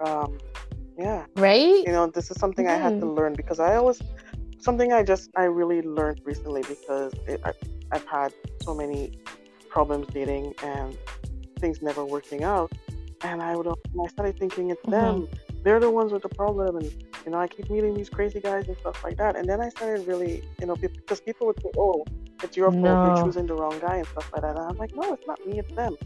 Um, 0.00 0.38
yeah. 0.98 1.24
Right. 1.36 1.84
You 1.84 1.92
know, 1.92 2.06
this 2.06 2.30
is 2.30 2.38
something 2.38 2.66
mm-hmm. 2.66 2.74
I 2.74 2.78
had 2.78 3.00
to 3.00 3.06
mm-hmm. 3.06 3.16
learn 3.16 3.32
because 3.34 3.60
I 3.60 3.76
always 3.76 4.00
something 4.64 4.92
I 4.92 5.02
just 5.02 5.30
I 5.36 5.44
really 5.44 5.82
learned 5.82 6.20
recently 6.24 6.62
because 6.62 7.12
it, 7.26 7.40
I, 7.44 7.52
I've 7.92 8.06
had 8.06 8.32
so 8.62 8.74
many 8.74 9.18
problems 9.68 10.06
dating 10.08 10.54
and 10.62 10.96
things 11.58 11.82
never 11.82 12.04
working 12.04 12.44
out 12.44 12.72
and 13.24 13.42
I 13.42 13.56
would, 13.56 13.66
I 13.66 14.08
started 14.08 14.38
thinking 14.38 14.70
it's 14.70 14.80
mm-hmm. 14.82 14.90
them. 14.90 15.28
They're 15.62 15.80
the 15.80 15.90
ones 15.90 16.12
with 16.12 16.22
the 16.22 16.28
problem, 16.28 16.76
and 16.76 16.92
you 17.24 17.30
know, 17.32 17.38
I 17.38 17.48
keep 17.48 17.70
meeting 17.70 17.94
these 17.94 18.10
crazy 18.10 18.40
guys 18.40 18.68
and 18.68 18.76
stuff 18.76 19.02
like 19.02 19.16
that. 19.16 19.34
And 19.34 19.48
then 19.48 19.60
I 19.62 19.70
started 19.70 20.06
really, 20.06 20.42
you 20.60 20.66
know, 20.66 20.76
because 20.76 21.20
people 21.20 21.46
would 21.46 21.60
say, 21.62 21.70
"Oh, 21.76 22.04
it's 22.42 22.56
your 22.56 22.70
fault 22.70 22.84
no. 22.84 23.06
you're 23.06 23.24
choosing 23.24 23.46
the 23.46 23.54
wrong 23.54 23.78
guy" 23.80 23.96
and 23.96 24.06
stuff 24.08 24.30
like 24.32 24.42
that. 24.42 24.56
And 24.56 24.66
I'm 24.66 24.76
like, 24.76 24.94
"No, 24.94 25.14
it's 25.14 25.26
not 25.26 25.44
me, 25.46 25.58
it's 25.58 25.72
them." 25.72 25.96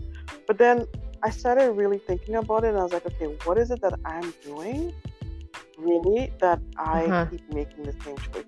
But 0.47 0.59
then 0.59 0.87
I 1.25 1.31
started 1.31 1.73
really 1.73 1.99
thinking 1.99 2.37
about 2.37 2.63
it, 2.65 2.69
and 2.69 2.79
I 2.79 2.85
was 2.85 2.93
like, 2.93 3.07
"Okay, 3.07 3.27
what 3.45 3.59
is 3.59 3.73
it 3.73 3.81
that 3.81 3.99
I'm 4.05 4.33
doing, 4.45 4.95
really, 5.79 6.33
that 6.41 6.61
I 6.77 7.05
uh-huh. 7.05 7.27
keep 7.31 7.53
making 7.53 7.85
the 7.85 7.95
same 8.05 8.17
choice?" 8.19 8.45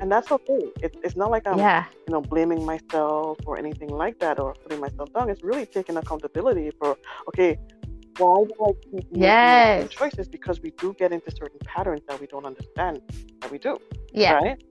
and 0.00 0.10
that's 0.10 0.30
okay. 0.30 0.72
It, 0.82 0.96
it's 1.02 1.16
not 1.16 1.30
like 1.30 1.46
I'm, 1.46 1.58
yeah. 1.58 1.84
you 2.06 2.12
know, 2.12 2.20
blaming 2.20 2.64
myself 2.64 3.38
or 3.46 3.58
anything 3.58 3.88
like 3.88 4.18
that 4.20 4.38
or 4.38 4.54
putting 4.54 4.80
myself 4.80 5.12
down. 5.12 5.30
It's 5.30 5.42
really 5.42 5.66
taking 5.66 5.96
accountability 5.96 6.70
for, 6.78 6.96
okay, 7.28 7.58
why 8.18 8.44
do 8.44 8.54
I 8.64 8.72
keep 8.90 9.06
yes. 9.10 9.82
making 9.82 9.96
choices? 9.96 10.28
Because 10.28 10.60
we 10.60 10.70
do 10.72 10.94
get 10.98 11.12
into 11.12 11.30
certain 11.30 11.58
patterns 11.64 12.02
that 12.08 12.20
we 12.20 12.26
don't 12.26 12.46
understand 12.46 13.00
that 13.40 13.50
we 13.50 13.58
do. 13.58 13.78
Yeah. 14.12 14.34
Right? 14.34 14.62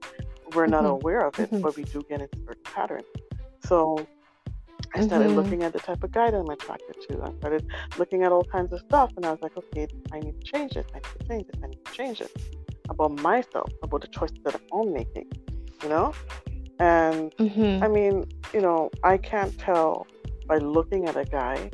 We're 0.54 0.68
not 0.68 0.84
mm-hmm. 0.84 0.92
aware 0.92 1.26
of 1.26 1.40
it, 1.40 1.52
mm-hmm. 1.52 1.62
but 1.62 1.76
we 1.76 1.84
do 1.84 2.04
get 2.08 2.22
into 2.22 2.38
certain 2.46 2.64
patterns. 2.64 3.06
So 3.66 4.08
I 4.96 5.02
started 5.02 5.28
mm-hmm. 5.28 5.36
looking 5.36 5.64
at 5.64 5.74
the 5.74 5.80
type 5.80 6.04
of 6.04 6.12
guy 6.12 6.32
that 6.32 6.38
I'm 6.38 6.50
attracted 6.50 6.96
to. 7.10 7.24
I 7.24 7.32
started 7.40 7.68
looking 7.98 8.24
at 8.24 8.32
all 8.32 8.44
kinds 8.44 8.72
of 8.74 8.80
stuff, 8.80 9.12
and 9.18 9.26
I 9.26 9.32
was 9.32 9.42
like, 9.42 9.58
okay, 9.58 9.88
I 10.12 10.20
need 10.20 10.40
to 10.40 10.52
change 10.52 10.74
this. 10.74 10.86
I 10.94 10.98
need 10.98 11.20
to 11.20 11.28
change 11.28 11.48
it. 11.50 11.58
I 11.64 11.68
need 11.68 11.86
to 11.86 11.92
change 11.92 12.20
this 12.20 12.34
about 12.90 13.20
myself, 13.20 13.70
about 13.84 14.02
the 14.02 14.08
choices 14.08 14.40
that 14.46 14.60
I'm 14.74 14.94
making. 14.94 15.32
You 15.84 15.90
know, 15.90 16.14
and 16.80 17.36
mm-hmm. 17.38 17.84
I 17.84 17.88
mean, 17.88 18.26
you 18.54 18.62
know, 18.62 18.90
I 19.04 19.18
can't 19.18 19.58
tell 19.60 20.08
by 20.48 20.58
looking 20.58 21.08
at 21.08 21.16
a 21.16 21.26
guy 21.26 21.70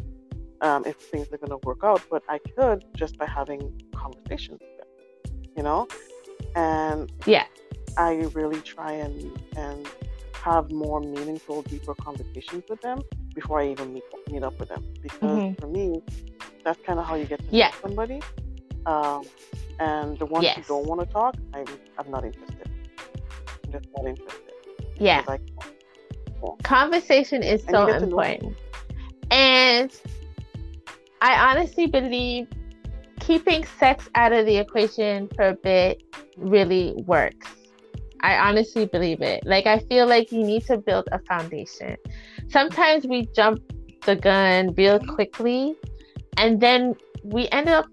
um, 0.61 0.85
if 0.85 0.95
things 0.95 1.27
are 1.31 1.37
going 1.37 1.49
to 1.49 1.65
work 1.65 1.83
out, 1.83 2.01
but 2.09 2.23
I 2.29 2.39
could 2.39 2.85
just 2.95 3.17
by 3.17 3.25
having 3.25 3.81
conversations 3.95 4.59
with 4.61 4.77
them, 4.77 5.43
you 5.57 5.63
know? 5.63 5.87
And 6.55 7.11
yeah, 7.25 7.45
I 7.97 8.29
really 8.33 8.61
try 8.61 8.93
and, 8.93 9.39
and 9.55 9.87
have 10.41 10.71
more 10.71 10.99
meaningful, 10.99 11.61
deeper 11.63 11.93
conversations 11.95 12.63
with 12.69 12.81
them 12.81 13.01
before 13.35 13.61
I 13.61 13.69
even 13.69 13.93
meet, 13.93 14.03
meet 14.29 14.43
up 14.43 14.59
with 14.59 14.69
them. 14.69 14.83
Because 15.01 15.19
mm-hmm. 15.19 15.61
for 15.61 15.67
me, 15.67 16.01
that's 16.63 16.79
kind 16.85 16.99
of 16.99 17.05
how 17.05 17.15
you 17.15 17.25
get 17.25 17.39
to 17.39 17.45
yeah. 17.55 17.67
know 17.67 17.75
somebody. 17.81 18.21
Um, 18.85 19.23
and 19.79 20.17
the 20.19 20.25
ones 20.25 20.43
yes. 20.43 20.57
who 20.57 20.63
don't 20.63 20.87
want 20.87 21.01
to 21.01 21.07
talk, 21.07 21.35
I'm, 21.53 21.65
I'm 21.97 22.09
not 22.09 22.25
interested. 22.25 22.69
I'm 23.65 23.71
just 23.71 23.85
not 23.95 24.05
interested. 24.05 24.53
Yeah. 24.97 25.23
Like, 25.27 25.41
yeah. 26.43 26.49
Conversation 26.63 27.43
is 27.43 27.63
so 27.69 27.87
important. 27.87 28.57
And 29.29 29.91
I 31.21 31.51
honestly 31.51 31.85
believe 31.87 32.47
keeping 33.19 33.63
sex 33.79 34.09
out 34.15 34.33
of 34.33 34.45
the 34.47 34.57
equation 34.57 35.29
for 35.35 35.49
a 35.49 35.53
bit 35.53 36.03
really 36.35 36.93
works. 37.05 37.47
I 38.21 38.37
honestly 38.37 38.85
believe 38.85 39.21
it. 39.21 39.45
Like, 39.45 39.65
I 39.65 39.79
feel 39.79 40.07
like 40.07 40.31
you 40.31 40.43
need 40.43 40.65
to 40.65 40.77
build 40.77 41.07
a 41.11 41.19
foundation. 41.19 41.97
Sometimes 42.49 43.05
we 43.05 43.27
jump 43.35 43.61
the 44.05 44.15
gun 44.15 44.73
real 44.75 44.99
quickly, 44.99 45.75
and 46.37 46.59
then 46.61 46.95
we 47.23 47.47
end 47.49 47.69
up 47.69 47.85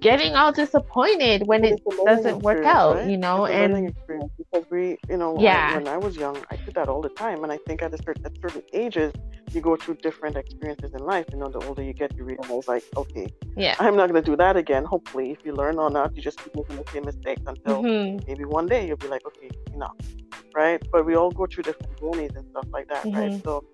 getting 0.00 0.34
all 0.34 0.52
disappointed 0.52 1.46
when 1.46 1.64
it 1.64 1.80
doesn't 2.04 2.40
work 2.40 2.64
out, 2.64 2.96
right? 2.96 3.10
you 3.10 3.16
know. 3.16 3.46
And 3.46 3.88
experience 3.88 4.32
because 4.36 4.68
we, 4.70 4.98
you 5.08 5.16
know, 5.16 5.38
yeah. 5.38 5.70
I, 5.72 5.78
when 5.78 5.88
I 5.88 5.96
was 5.96 6.16
young, 6.16 6.36
I 6.50 6.56
did 6.56 6.74
that 6.74 6.88
all 6.88 7.00
the 7.00 7.08
time, 7.10 7.42
and 7.44 7.52
I 7.52 7.58
think 7.58 7.82
at 7.82 7.94
a 7.94 8.02
certain, 8.02 8.26
at 8.26 8.32
certain 8.40 8.62
ages, 8.72 9.12
you 9.54 9.60
go 9.60 9.76
through 9.76 9.96
different 9.96 10.36
experiences 10.36 10.92
in 10.94 11.00
life. 11.00 11.26
You 11.32 11.38
know, 11.38 11.48
the 11.48 11.60
older 11.66 11.82
you 11.82 11.92
get, 11.92 12.16
you 12.16 12.24
realize 12.24 12.68
like, 12.68 12.84
okay, 12.96 13.28
yeah, 13.56 13.76
I'm 13.78 13.96
not 13.96 14.08
gonna 14.08 14.22
do 14.22 14.36
that 14.36 14.56
again. 14.56 14.84
Hopefully, 14.84 15.30
if 15.30 15.44
you 15.44 15.52
learn 15.52 15.78
or 15.78 15.90
not, 15.90 16.14
you 16.16 16.22
just 16.22 16.38
keep 16.42 16.54
making 16.54 16.76
the 16.76 16.90
same 16.92 17.04
mistakes 17.04 17.42
until 17.46 17.82
mm-hmm. 17.82 18.24
maybe 18.26 18.44
one 18.44 18.66
day 18.66 18.86
you'll 18.86 18.96
be 18.96 19.08
like, 19.08 19.24
okay, 19.26 19.50
enough, 19.74 19.96
right? 20.54 20.82
But 20.90 21.06
we 21.06 21.16
all 21.16 21.30
go 21.30 21.46
through 21.46 21.64
different 21.64 21.98
journeys 21.98 22.32
and 22.34 22.48
stuff 22.50 22.66
like 22.72 22.88
that, 22.88 23.04
mm-hmm. 23.04 23.18
right? 23.18 23.44
So 23.44 23.64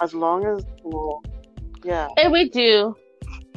as 0.00 0.14
long 0.14 0.46
as 0.46 0.64
you 0.84 0.90
know, 0.90 1.22
yeah, 1.84 2.08
and 2.16 2.32
we 2.32 2.48
do 2.48 2.94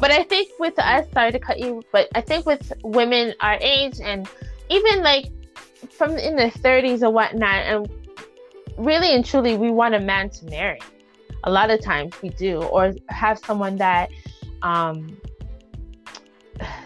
but 0.02 0.10
I 0.10 0.24
think 0.24 0.50
with 0.60 0.78
us, 0.80 1.06
sorry 1.14 1.32
to 1.32 1.38
cut 1.38 1.60
you, 1.60 1.84
but 1.92 2.10
I 2.16 2.22
think 2.22 2.48
with 2.48 2.74
women 2.84 3.36
our 3.40 3.60
age 3.62 4.02
and 4.02 4.28
even 4.70 5.04
like 5.04 5.28
from 5.92 6.18
in 6.18 6.36
the 6.36 6.48
30s 6.48 7.04
or 7.04 7.12
whatnot, 7.12 7.62
and 7.68 7.90
really 8.78 9.14
and 9.14 9.24
truly, 9.24 9.56
we 9.56 9.70
want 9.70 9.94
a 9.94 10.00
man 10.00 10.32
to 10.32 10.46
marry. 10.46 10.80
A 11.44 11.52
lot 11.52 11.70
of 11.72 11.82
times 11.82 12.14
we 12.22 12.30
do, 12.30 12.62
or 12.62 12.94
have 13.10 13.40
someone 13.40 13.78
that 13.78 14.10
um, 14.62 15.18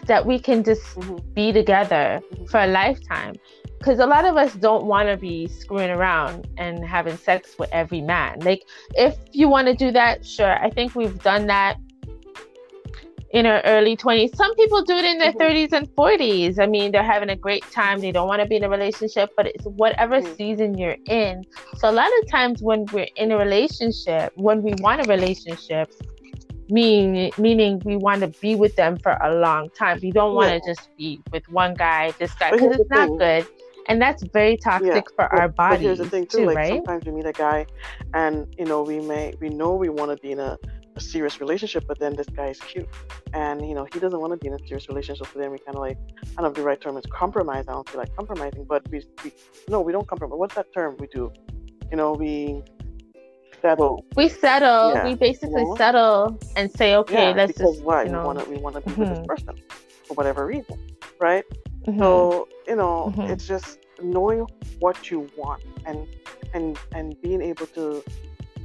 that 0.06 0.26
we 0.26 0.40
can 0.40 0.64
just 0.64 0.84
mm-hmm. 0.96 1.18
be 1.34 1.52
together 1.52 2.22
for 2.50 2.60
a 2.60 2.68
lifetime. 2.68 3.36
Because 3.78 4.00
a 4.00 4.06
lot 4.06 4.26
of 4.26 4.36
us 4.38 4.54
don't 4.56 4.86
want 4.86 5.10
to 5.10 5.18
be 5.18 5.48
screwing 5.48 5.92
around 5.92 6.48
and 6.58 6.84
having 6.84 7.18
sex 7.18 7.56
with 7.60 7.70
every 7.72 8.02
man. 8.02 8.40
Like, 8.40 8.64
if 8.96 9.16
you 9.32 9.48
want 9.48 9.68
to 9.68 9.76
do 9.76 9.92
that, 9.92 10.26
sure. 10.26 10.58
I 10.64 10.70
think 10.70 10.96
we've 10.96 11.22
done 11.22 11.46
that 11.48 11.78
in 13.36 13.46
our 13.46 13.62
early 13.66 13.98
20s. 13.98 14.34
Some 14.34 14.56
people 14.56 14.82
do 14.82 14.96
it 14.96 15.04
in 15.04 15.18
their 15.18 15.34
mm-hmm. 15.34 15.42
30s 15.42 15.74
and 15.74 15.88
40s. 15.90 16.58
I 16.58 16.68
mean, 16.68 16.94
they're 16.94 17.04
having 17.04 17.30
a 17.30 17.36
great 17.36 17.70
time. 17.70 18.00
They 18.00 18.14
don't 18.14 18.30
want 18.30 18.42
to 18.42 18.48
be 18.48 18.56
in 18.56 18.64
a 18.64 18.70
relationship, 18.70 19.32
but 19.36 19.46
it's 19.48 19.66
whatever 19.66 20.22
mm-hmm. 20.22 20.36
season 20.36 20.78
you're 20.78 20.96
in. 21.06 21.44
So 21.78 21.90
a 21.90 21.92
lot 21.92 22.10
of 22.22 22.32
times 22.32 22.62
when 22.62 22.86
we're 22.94 23.10
in 23.18 23.34
a 23.34 23.38
relationship, 23.38 24.32
when 24.36 24.64
we 24.64 24.74
want 24.80 25.06
a 25.06 25.10
relationship, 25.10 25.92
meaning 26.70 27.32
meaning 27.38 27.80
we 27.84 27.98
want 27.98 28.22
to 28.22 28.28
be 28.40 28.56
with 28.56 28.76
them 28.78 28.98
for 28.98 29.18
a 29.22 29.36
long 29.36 29.70
time. 29.72 30.00
We 30.02 30.12
don't 30.12 30.34
want 30.34 30.50
to 30.50 30.56
yeah. 30.56 30.74
just 30.74 30.90
be 30.98 31.22
with 31.34 31.48
one 31.50 31.74
guy, 31.74 32.12
this 32.18 32.34
guy, 32.36 32.52
because 32.52 32.80
it's 32.80 32.90
not 32.90 33.20
good. 33.20 33.46
And 33.88 34.02
that's 34.02 34.24
very 34.24 34.58
toxic 34.58 34.94
yeah. 34.94 35.02
for 35.16 35.30
but, 35.30 35.40
our 35.40 35.50
bodies. 35.50 35.78
But 35.78 35.82
here's 35.82 35.98
the 36.00 36.10
thing 36.10 36.26
too, 36.26 36.38
too 36.38 36.46
like 36.46 36.56
right? 36.56 36.74
sometimes 36.78 37.06
we 37.06 37.12
meet 37.12 37.28
a 37.28 37.34
guy 37.34 37.68
and 38.14 38.48
you 38.58 38.66
know, 38.66 38.82
we 38.82 39.02
may 39.02 39.34
we 39.42 39.50
know 39.50 39.76
we 39.76 39.90
want 39.90 40.10
to 40.10 40.18
be 40.18 40.32
in 40.32 40.40
a 40.40 40.58
a 40.96 41.02
serious 41.02 41.40
relationship, 41.40 41.86
but 41.88 42.00
then 42.00 42.16
this 42.16 42.28
guy 42.28 42.48
is 42.48 42.60
cute, 42.60 42.88
and 43.34 43.68
you 43.68 43.76
know 43.76 43.86
he 43.94 44.00
doesn't 44.00 44.20
want 44.20 44.32
to 44.34 44.38
be 44.38 44.48
in 44.48 44.54
a 44.54 44.60
serious 44.68 44.88
relationship. 44.88 45.28
So 45.34 45.40
then 45.40 45.52
we 45.52 45.60
kind 45.60 45.76
of 45.76 45.82
like, 45.82 45.98
I 45.98 46.26
don't 46.36 46.44
know 46.44 46.48
if 46.50 46.54
the 46.56 46.64
right 46.64 46.80
term 46.80 46.98
is 46.98 47.06
compromise. 47.12 47.66
I 47.68 47.74
don't 47.74 47.88
feel 47.90 48.00
like 48.00 48.16
compromising, 48.16 48.66
but 48.66 48.88
we, 48.90 49.04
we 49.24 49.32
no, 49.68 49.82
we 49.82 49.92
don't 49.92 50.08
compromise. 50.08 50.38
What's 50.38 50.56
that 50.56 50.74
term 50.74 50.96
we 51.00 51.08
do? 51.08 51.32
You 51.92 51.98
know, 51.98 52.14
we 52.14 52.64
settle. 53.62 54.06
We 54.16 54.30
settle. 54.30 54.94
Yeah. 54.94 55.06
We 55.06 55.16
basically 55.16 55.62
you 55.62 55.70
know? 55.70 55.76
settle 55.76 56.40
and 56.56 56.72
say, 56.72 56.96
okay, 56.96 57.30
yeah, 57.30 57.36
let's 57.36 57.54
because 57.54 57.76
just. 57.76 57.84
Why? 57.84 58.04
You 58.04 58.12
know, 58.12 58.22
we 58.22 58.26
want 58.26 58.40
to 58.40 58.50
we 58.50 58.58
want 58.58 58.76
to 58.76 58.82
be 58.82 58.92
mm-hmm. 58.92 59.02
with 59.02 59.10
this 59.10 59.20
mm-hmm. 59.20 59.26
person 59.26 59.56
for 60.06 60.14
whatever 60.14 60.46
reason, 60.46 60.78
right? 61.20 61.44
Mm-hmm. 61.88 62.00
So 62.00 62.48
you 62.68 62.76
know, 62.76 63.14
mm-hmm. 63.16 63.32
it's 63.32 63.48
just 63.48 63.80
knowing 64.02 64.46
what 64.80 65.10
you 65.10 65.30
want 65.38 65.64
and 65.86 66.08
and 66.54 66.78
and 66.94 67.20
being 67.22 67.42
able 67.42 67.68
to 67.68 68.04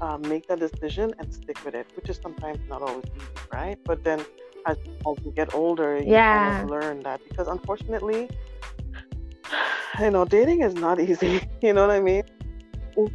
um, 0.00 0.22
make 0.22 0.46
that 0.48 0.60
decision 0.60 1.12
and 1.18 1.32
stick 1.32 1.64
with 1.64 1.74
it, 1.74 1.86
which 1.94 2.08
is 2.08 2.18
sometimes 2.22 2.58
not 2.68 2.82
always 2.82 3.04
easy, 3.16 3.26
right? 3.52 3.78
But 3.84 4.04
then 4.04 4.20
as, 4.66 4.76
as 4.78 5.24
you 5.24 5.32
get 5.32 5.54
older, 5.54 5.98
you 5.98 6.12
yeah. 6.12 6.50
kind 6.50 6.64
of 6.64 6.70
learn 6.70 7.00
that 7.00 7.20
because 7.28 7.48
unfortunately, 7.48 8.28
you 10.00 10.10
know, 10.10 10.24
dating 10.24 10.62
is 10.62 10.74
not 10.74 11.00
easy. 11.08 11.48
You 11.62 11.72
know 11.72 11.86
what 11.86 11.96
I 11.96 12.00
mean? 12.00 12.24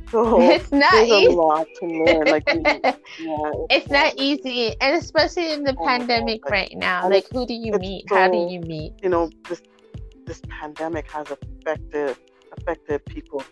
So 0.10 0.42
it's 0.52 0.72
not 0.72 0.94
easy. 1.04 1.26
a 1.26 1.32
lot 1.32 1.68
to 1.80 1.86
learn. 1.86 2.28
Like, 2.28 2.44
yeah, 2.48 2.80
it's, 2.84 3.00
it's 3.70 3.90
not 3.90 4.14
easy, 4.18 4.76
and 4.80 4.98
especially 4.98 5.52
in 5.52 5.64
the 5.64 5.76
oh 5.78 5.86
pandemic 5.86 6.46
like, 6.46 6.52
right 6.52 6.74
now. 6.76 7.10
Like, 7.10 7.26
who 7.32 7.46
do 7.46 7.54
you 7.54 7.74
meet? 7.74 8.06
So, 8.10 8.16
How 8.16 8.30
do 8.30 8.38
you 8.38 8.62
meet? 8.62 8.94
You 9.04 9.10
know, 9.10 9.30
this 9.50 9.62
this 10.26 10.42
pandemic 10.50 11.12
has 11.12 11.28
affected 11.30 12.18
affected 12.58 13.06
people's 13.06 13.46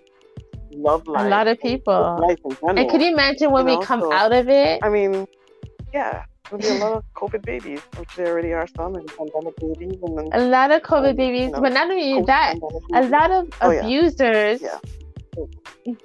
love 0.76 1.07
life. 1.07 1.26
A 1.26 1.30
lot 1.30 1.47
of 1.47 1.59
people. 1.59 2.17
Life 2.28 2.38
in 2.43 2.51
general. 2.51 2.80
And 2.80 2.89
could 2.89 3.01
you 3.01 3.11
imagine 3.11 3.51
when 3.51 3.67
you 3.67 3.74
know, 3.74 3.80
we 3.80 3.86
come 3.86 4.01
so, 4.01 4.13
out 4.13 4.32
of 4.32 4.49
it? 4.49 4.80
I 4.84 4.89
mean, 4.89 5.28
yeah, 5.93 6.24
there'll 6.49 6.61
be 6.61 6.67
a 6.67 6.74
lot 6.86 6.93
of 6.93 7.03
COVID 7.15 7.43
babies, 7.43 7.82
which 7.97 8.09
there 8.15 8.28
already 8.28 8.53
are 8.53 8.67
some, 8.76 8.95
and 8.95 9.07
pandemic 9.07 9.55
babies, 9.59 9.99
and 10.01 10.17
then 10.17 10.30
a 10.34 10.45
lot 10.45 10.71
of 10.71 10.82
COVID 10.82 11.09
and, 11.09 11.17
babies, 11.17 11.45
you 11.45 11.51
know, 11.51 11.61
but 11.61 11.74
not 11.74 11.89
only 11.89 12.21
that, 12.24 12.55
a 12.93 13.03
lot 13.07 13.32
of 13.32 13.49
Oh, 13.61 13.71
abusers. 13.71 14.61
Yeah. 14.61 14.80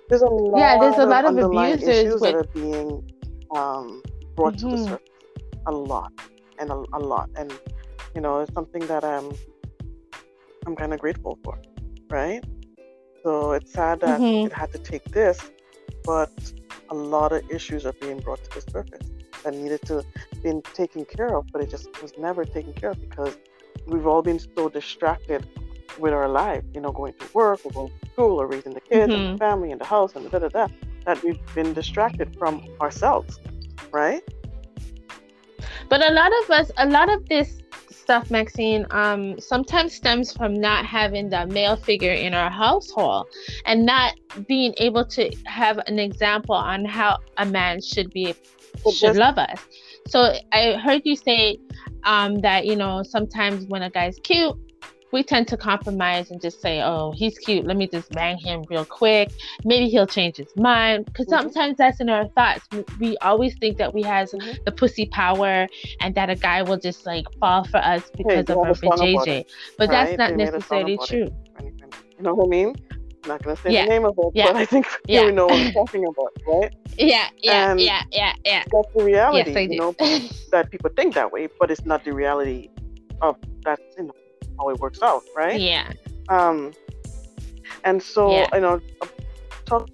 There's 0.08 0.22
a 0.22 0.26
lot. 0.26 0.58
Yeah, 0.58 0.78
there's 0.80 0.98
a 0.98 1.06
lot 1.06 1.24
of 1.24 1.30
underlying 1.30 1.74
abusers 1.74 2.04
issues 2.04 2.20
that 2.22 2.34
are 2.34 2.44
being 2.54 3.02
um, 3.54 4.02
brought 4.34 4.58
to 4.58 4.66
the 4.70 4.76
Mhm. 4.76 4.88
surface. 4.88 5.04
A 5.66 5.72
lot, 5.72 6.12
and 6.58 6.70
a, 6.70 6.82
a 6.94 6.98
lot, 6.98 7.28
and 7.36 7.52
you 8.14 8.22
know, 8.22 8.40
it's 8.40 8.52
something 8.54 8.86
that 8.86 9.04
I'm 9.04 9.30
I'm 10.66 10.74
kind 10.76 10.94
of 10.94 10.98
grateful 10.98 11.38
for, 11.44 11.58
right? 12.10 12.42
So 13.28 13.52
it's 13.52 13.74
sad 13.74 14.00
that 14.00 14.22
Mhm. 14.22 14.46
it 14.46 14.54
had 14.54 14.72
to 14.72 14.78
take 14.78 15.04
this, 15.10 15.38
but 16.06 16.32
a 16.88 16.94
lot 16.94 17.30
of 17.30 17.42
issues 17.50 17.84
are 17.84 17.92
being 18.00 18.20
brought 18.20 18.42
to 18.42 18.50
the 18.54 18.62
surface 18.70 19.06
that 19.44 19.52
needed 19.52 19.82
to 19.90 20.02
been 20.42 20.62
taken 20.72 21.04
care 21.04 21.36
of, 21.36 21.44
but 21.52 21.60
it 21.60 21.68
just 21.68 21.90
was 22.00 22.16
never 22.16 22.46
taken 22.46 22.72
care 22.72 22.92
of 22.92 23.00
because 23.06 23.36
we've 23.86 24.06
all 24.06 24.22
been 24.22 24.40
so 24.56 24.70
distracted 24.70 25.46
with 25.98 26.14
our 26.14 26.26
life, 26.26 26.64
you 26.74 26.80
know, 26.80 26.90
going 26.90 27.12
to 27.20 27.26
work 27.34 27.60
or 27.66 27.70
going 27.72 27.92
to 28.00 28.10
school 28.12 28.40
or 28.40 28.46
raising 28.46 28.72
the 28.72 28.80
kids 28.80 29.12
and 29.12 29.22
Mhm. 29.22 29.34
the 29.34 29.36
family 29.36 29.72
and 29.72 29.80
the 29.82 29.90
house 29.96 30.16
and 30.16 30.30
da 30.30 30.38
da 30.38 30.48
da, 30.48 30.66
that 31.04 31.22
we've 31.22 31.42
been 31.54 31.74
distracted 31.74 32.34
from 32.38 32.62
ourselves, 32.80 33.38
right? 33.92 34.22
But 35.90 36.00
a 36.10 36.12
lot 36.14 36.32
of 36.40 36.50
us, 36.50 36.70
a 36.78 36.86
lot 36.86 37.12
of 37.12 37.28
this 37.28 37.60
stuff, 38.08 38.30
Maxine, 38.30 38.86
um, 38.90 39.38
sometimes 39.38 39.92
stems 39.92 40.32
from 40.32 40.54
not 40.54 40.86
having 40.86 41.28
the 41.28 41.46
male 41.48 41.76
figure 41.76 42.10
in 42.10 42.32
our 42.32 42.48
household 42.48 43.26
and 43.66 43.84
not 43.84 44.14
being 44.46 44.72
able 44.78 45.04
to 45.04 45.30
have 45.44 45.76
an 45.86 45.98
example 45.98 46.54
on 46.54 46.86
how 46.86 47.18
a 47.36 47.44
man 47.44 47.82
should 47.82 48.10
be 48.10 48.34
should 48.90 49.16
love 49.16 49.36
us. 49.36 49.60
So 50.06 50.32
I 50.52 50.80
heard 50.82 51.02
you 51.04 51.16
say 51.16 51.58
um, 52.04 52.38
that 52.40 52.64
you 52.64 52.76
know 52.76 53.02
sometimes 53.02 53.66
when 53.66 53.82
a 53.82 53.90
guy's 53.90 54.18
cute, 54.20 54.56
we 55.12 55.22
tend 55.22 55.48
to 55.48 55.56
compromise 55.56 56.30
and 56.30 56.40
just 56.40 56.60
say, 56.60 56.82
"Oh, 56.82 57.12
he's 57.16 57.38
cute. 57.38 57.66
Let 57.66 57.76
me 57.76 57.86
just 57.86 58.10
bang 58.12 58.38
him 58.38 58.64
real 58.68 58.84
quick. 58.84 59.30
Maybe 59.64 59.88
he'll 59.88 60.06
change 60.06 60.36
his 60.36 60.54
mind." 60.56 61.06
Because 61.06 61.26
Mhm. 61.26 61.30
sometimes 61.30 61.76
that's 61.78 62.00
in 62.00 62.08
our 62.08 62.26
thoughts. 62.28 62.68
We, 63.00 63.16
always 63.18 63.54
think 63.56 63.78
that 63.78 63.92
we 63.94 64.02
has 64.02 64.32
Mhm. 64.32 64.64
the 64.64 64.72
pussy 64.72 65.06
power 65.06 65.66
and 66.00 66.14
that 66.14 66.30
a 66.30 66.34
guy 66.34 66.62
will 66.62 66.78
just 66.78 67.06
like 67.06 67.26
fall 67.40 67.64
for 67.64 67.78
us 67.78 68.10
because 68.16 68.44
they 68.44 68.52
of 68.52 68.58
our 68.58 68.74
JJ. 68.74 69.44
But 69.78 69.90
that's 69.90 70.16
not 70.18 70.30
They 70.30 70.36
made 70.36 70.48
a 70.48 70.60
song 70.60 70.84
necessarily 70.86 70.98
true. 70.98 71.28
You 72.18 72.22
know 72.24 72.34
what 72.34 72.46
I 72.46 72.48
mean? 72.48 72.74
I'm 73.24 73.28
not 73.28 73.42
gonna 73.42 73.56
say 73.56 73.72
Yeah. 73.72 73.84
the 73.84 73.88
name 73.90 74.04
of 74.04 74.14
it, 74.18 74.30
Yeah. 74.34 74.46
but 74.46 74.56
I 74.56 74.64
think 74.64 74.86
Yeah. 75.08 75.26
you 75.26 75.32
know 75.32 75.46
what 75.46 75.60
I'm 75.60 75.72
talking 75.80 76.04
about, 76.06 76.32
right? 76.46 76.72
Yeah, 76.96 77.28
yeah, 77.42 77.70
And- 77.70 77.80
yeah, 77.80 78.02
yeah, 78.12 78.32
yeah. 78.44 78.62
That's 78.72 78.88
the 78.94 79.04
reality, 79.04 79.52
Yes, 79.52 79.70
you 79.70 79.78
know, 79.78 79.94
that 80.52 80.70
people 80.70 80.90
think 80.94 81.14
that 81.14 81.32
way, 81.32 81.48
but 81.58 81.70
it's 81.70 81.84
not 81.84 82.04
the 82.04 82.12
reality 82.12 82.68
of 83.20 83.36
that, 83.64 83.78
you 83.96 84.04
know 84.04 84.14
how 84.58 84.68
it 84.70 84.78
works 84.80 85.02
out, 85.02 85.22
right? 85.36 85.60
yeah. 85.60 85.92
Um, 86.28 86.72
and 87.84 88.02
so 88.02 88.30
Yeah. 88.30 88.54
you 88.54 88.60
know, 88.60 88.80
talk. 89.64 89.88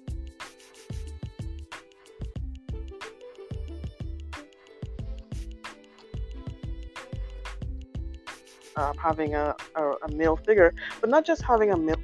Uh, 8.75 8.91
having 9.01 9.35
a, 9.35 9.55
a, 9.75 9.81
a 10.03 10.11
male 10.11 10.35
figure, 10.35 10.73
but 10.99 11.09
not 11.09 11.25
just 11.25 11.41
having 11.41 11.71
a 11.71 11.77
male. 11.77 11.95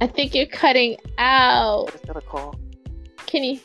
I 0.00 0.08
think 0.08 0.34
you're 0.34 0.46
cutting 0.46 0.96
out. 1.18 1.92
Just 1.92 2.06
got 2.08 2.16
a 2.16 2.20
call. 2.20 2.56
Can 3.26 3.44
you? 3.44 3.60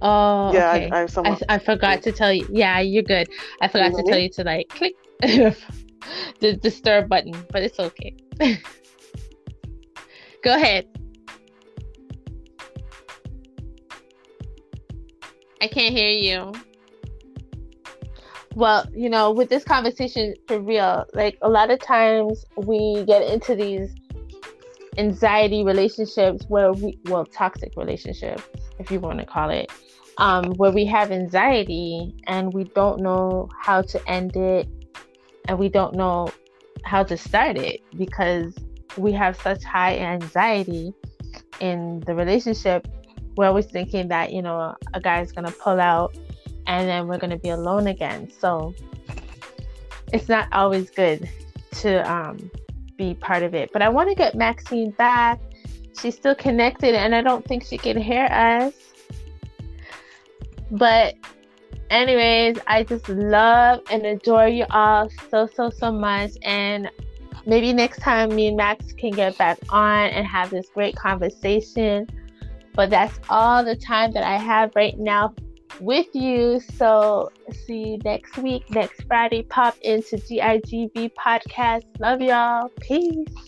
Oh, 0.00 0.52
yeah, 0.52 0.70
okay. 0.74 0.90
I, 0.90 0.96
I 0.96 1.00
have 1.00 1.10
someone. 1.10 1.38
I, 1.48 1.54
I 1.54 1.58
forgot 1.58 2.02
to 2.02 2.12
tell 2.12 2.32
you. 2.32 2.46
Yeah, 2.50 2.80
you're 2.80 3.02
good. 3.02 3.28
I 3.60 3.68
forgot 3.68 3.94
to 3.94 4.02
tell 4.04 4.18
you 4.18 4.30
to 4.30 4.44
like 4.44 4.68
click 4.68 4.94
the 5.20 6.56
disturb 6.60 7.08
button, 7.08 7.34
but 7.50 7.62
it's 7.62 7.80
okay. 7.80 8.14
Go 10.42 10.54
ahead. 10.54 10.86
I 15.60 15.66
can't 15.66 15.92
hear 15.92 16.10
you. 16.10 16.52
Well, 18.54 18.86
you 18.94 19.10
know, 19.10 19.30
with 19.32 19.48
this 19.48 19.64
conversation 19.64 20.34
for 20.46 20.60
real, 20.60 21.04
like 21.14 21.38
a 21.42 21.48
lot 21.48 21.70
of 21.70 21.80
times 21.80 22.44
we 22.56 23.04
get 23.04 23.22
into 23.22 23.54
these 23.54 23.94
anxiety 24.98 25.64
relationships 25.64 26.44
where 26.48 26.72
we, 26.72 26.98
well, 27.04 27.24
toxic 27.24 27.72
relationships, 27.76 28.42
if 28.78 28.90
you 28.90 29.00
want 29.00 29.18
to 29.20 29.24
call 29.24 29.50
it, 29.50 29.70
um, 30.18 30.52
where 30.56 30.72
we 30.72 30.84
have 30.84 31.12
anxiety 31.12 32.14
and 32.26 32.52
we 32.52 32.64
don't 32.64 33.00
know 33.00 33.48
how 33.58 33.80
to 33.80 34.10
end 34.10 34.36
it 34.36 34.68
and 35.46 35.58
we 35.58 35.68
don't 35.68 35.94
know 35.94 36.28
how 36.84 37.02
to 37.04 37.16
start 37.16 37.56
it 37.56 37.80
because 37.96 38.54
we 38.96 39.12
have 39.12 39.40
such 39.40 39.62
high 39.62 39.96
anxiety 39.96 40.92
in 41.60 42.00
the 42.00 42.14
relationship. 42.14 42.88
We're 43.36 43.46
always 43.46 43.66
thinking 43.66 44.08
that, 44.08 44.32
you 44.32 44.42
know, 44.42 44.74
a 44.94 45.00
guy's 45.00 45.30
to 45.46 45.52
pull 45.52 45.80
out 45.80 46.16
and 46.66 46.88
then 46.88 47.06
we're 47.06 47.18
to 47.30 47.38
be 47.38 47.50
alone 47.50 47.86
again. 47.86 48.30
So 48.38 48.74
it's 50.12 50.28
not 50.28 50.48
always 50.52 50.90
good 50.90 51.28
to 51.80 52.10
um, 52.10 52.50
be 52.98 53.14
part 53.14 53.42
of 53.42 53.54
it. 53.54 53.70
But 53.72 53.80
I 53.80 53.88
want 53.88 54.10
to 54.10 54.14
get 54.14 54.34
Maxine 54.34 54.90
back. 54.90 55.40
She's 55.98 56.14
still 56.14 56.34
connected 56.34 56.94
and 56.94 57.14
I 57.14 57.22
don't 57.22 57.44
think 57.44 57.64
she 57.64 57.78
can 57.78 57.96
hear 57.96 58.26
us. 58.26 58.74
But 60.70 61.14
anyways, 61.88 62.58
I 62.66 62.82
just 62.82 63.08
love 63.08 63.80
and 63.90 64.04
adore 64.04 64.48
you 64.48 64.66
all 64.70 65.08
so 65.30 65.46
so 65.46 65.70
so 65.70 65.90
much 65.90 66.32
and 66.42 66.90
maybe 67.46 67.72
next 67.72 68.00
time 68.00 68.34
me 68.34 68.48
and 68.48 68.56
Max 68.56 68.92
can 68.92 69.12
get 69.12 69.38
back 69.38 69.58
on 69.70 70.10
and 70.10 70.26
have 70.26 70.50
this 70.50 70.68
great 70.68 70.94
conversation. 70.96 72.06
But 72.74 72.90
that's 72.90 73.18
all 73.30 73.64
the 73.64 73.74
time 73.74 74.12
that 74.12 74.22
I 74.22 74.36
have 74.36 74.72
right 74.76 74.98
now 74.98 75.34
with 75.80 76.14
you. 76.14 76.60
So 76.76 77.30
see 77.66 77.90
you 77.90 77.98
next 78.04 78.36
week, 78.38 78.68
next 78.70 79.02
Friday. 79.02 79.42
Pop 79.42 79.76
into 79.82 80.16
GIGB 80.16 81.12
podcast. 81.14 81.84
Love 81.98 82.20
y'all. 82.20 82.70
Peace. 82.80 83.47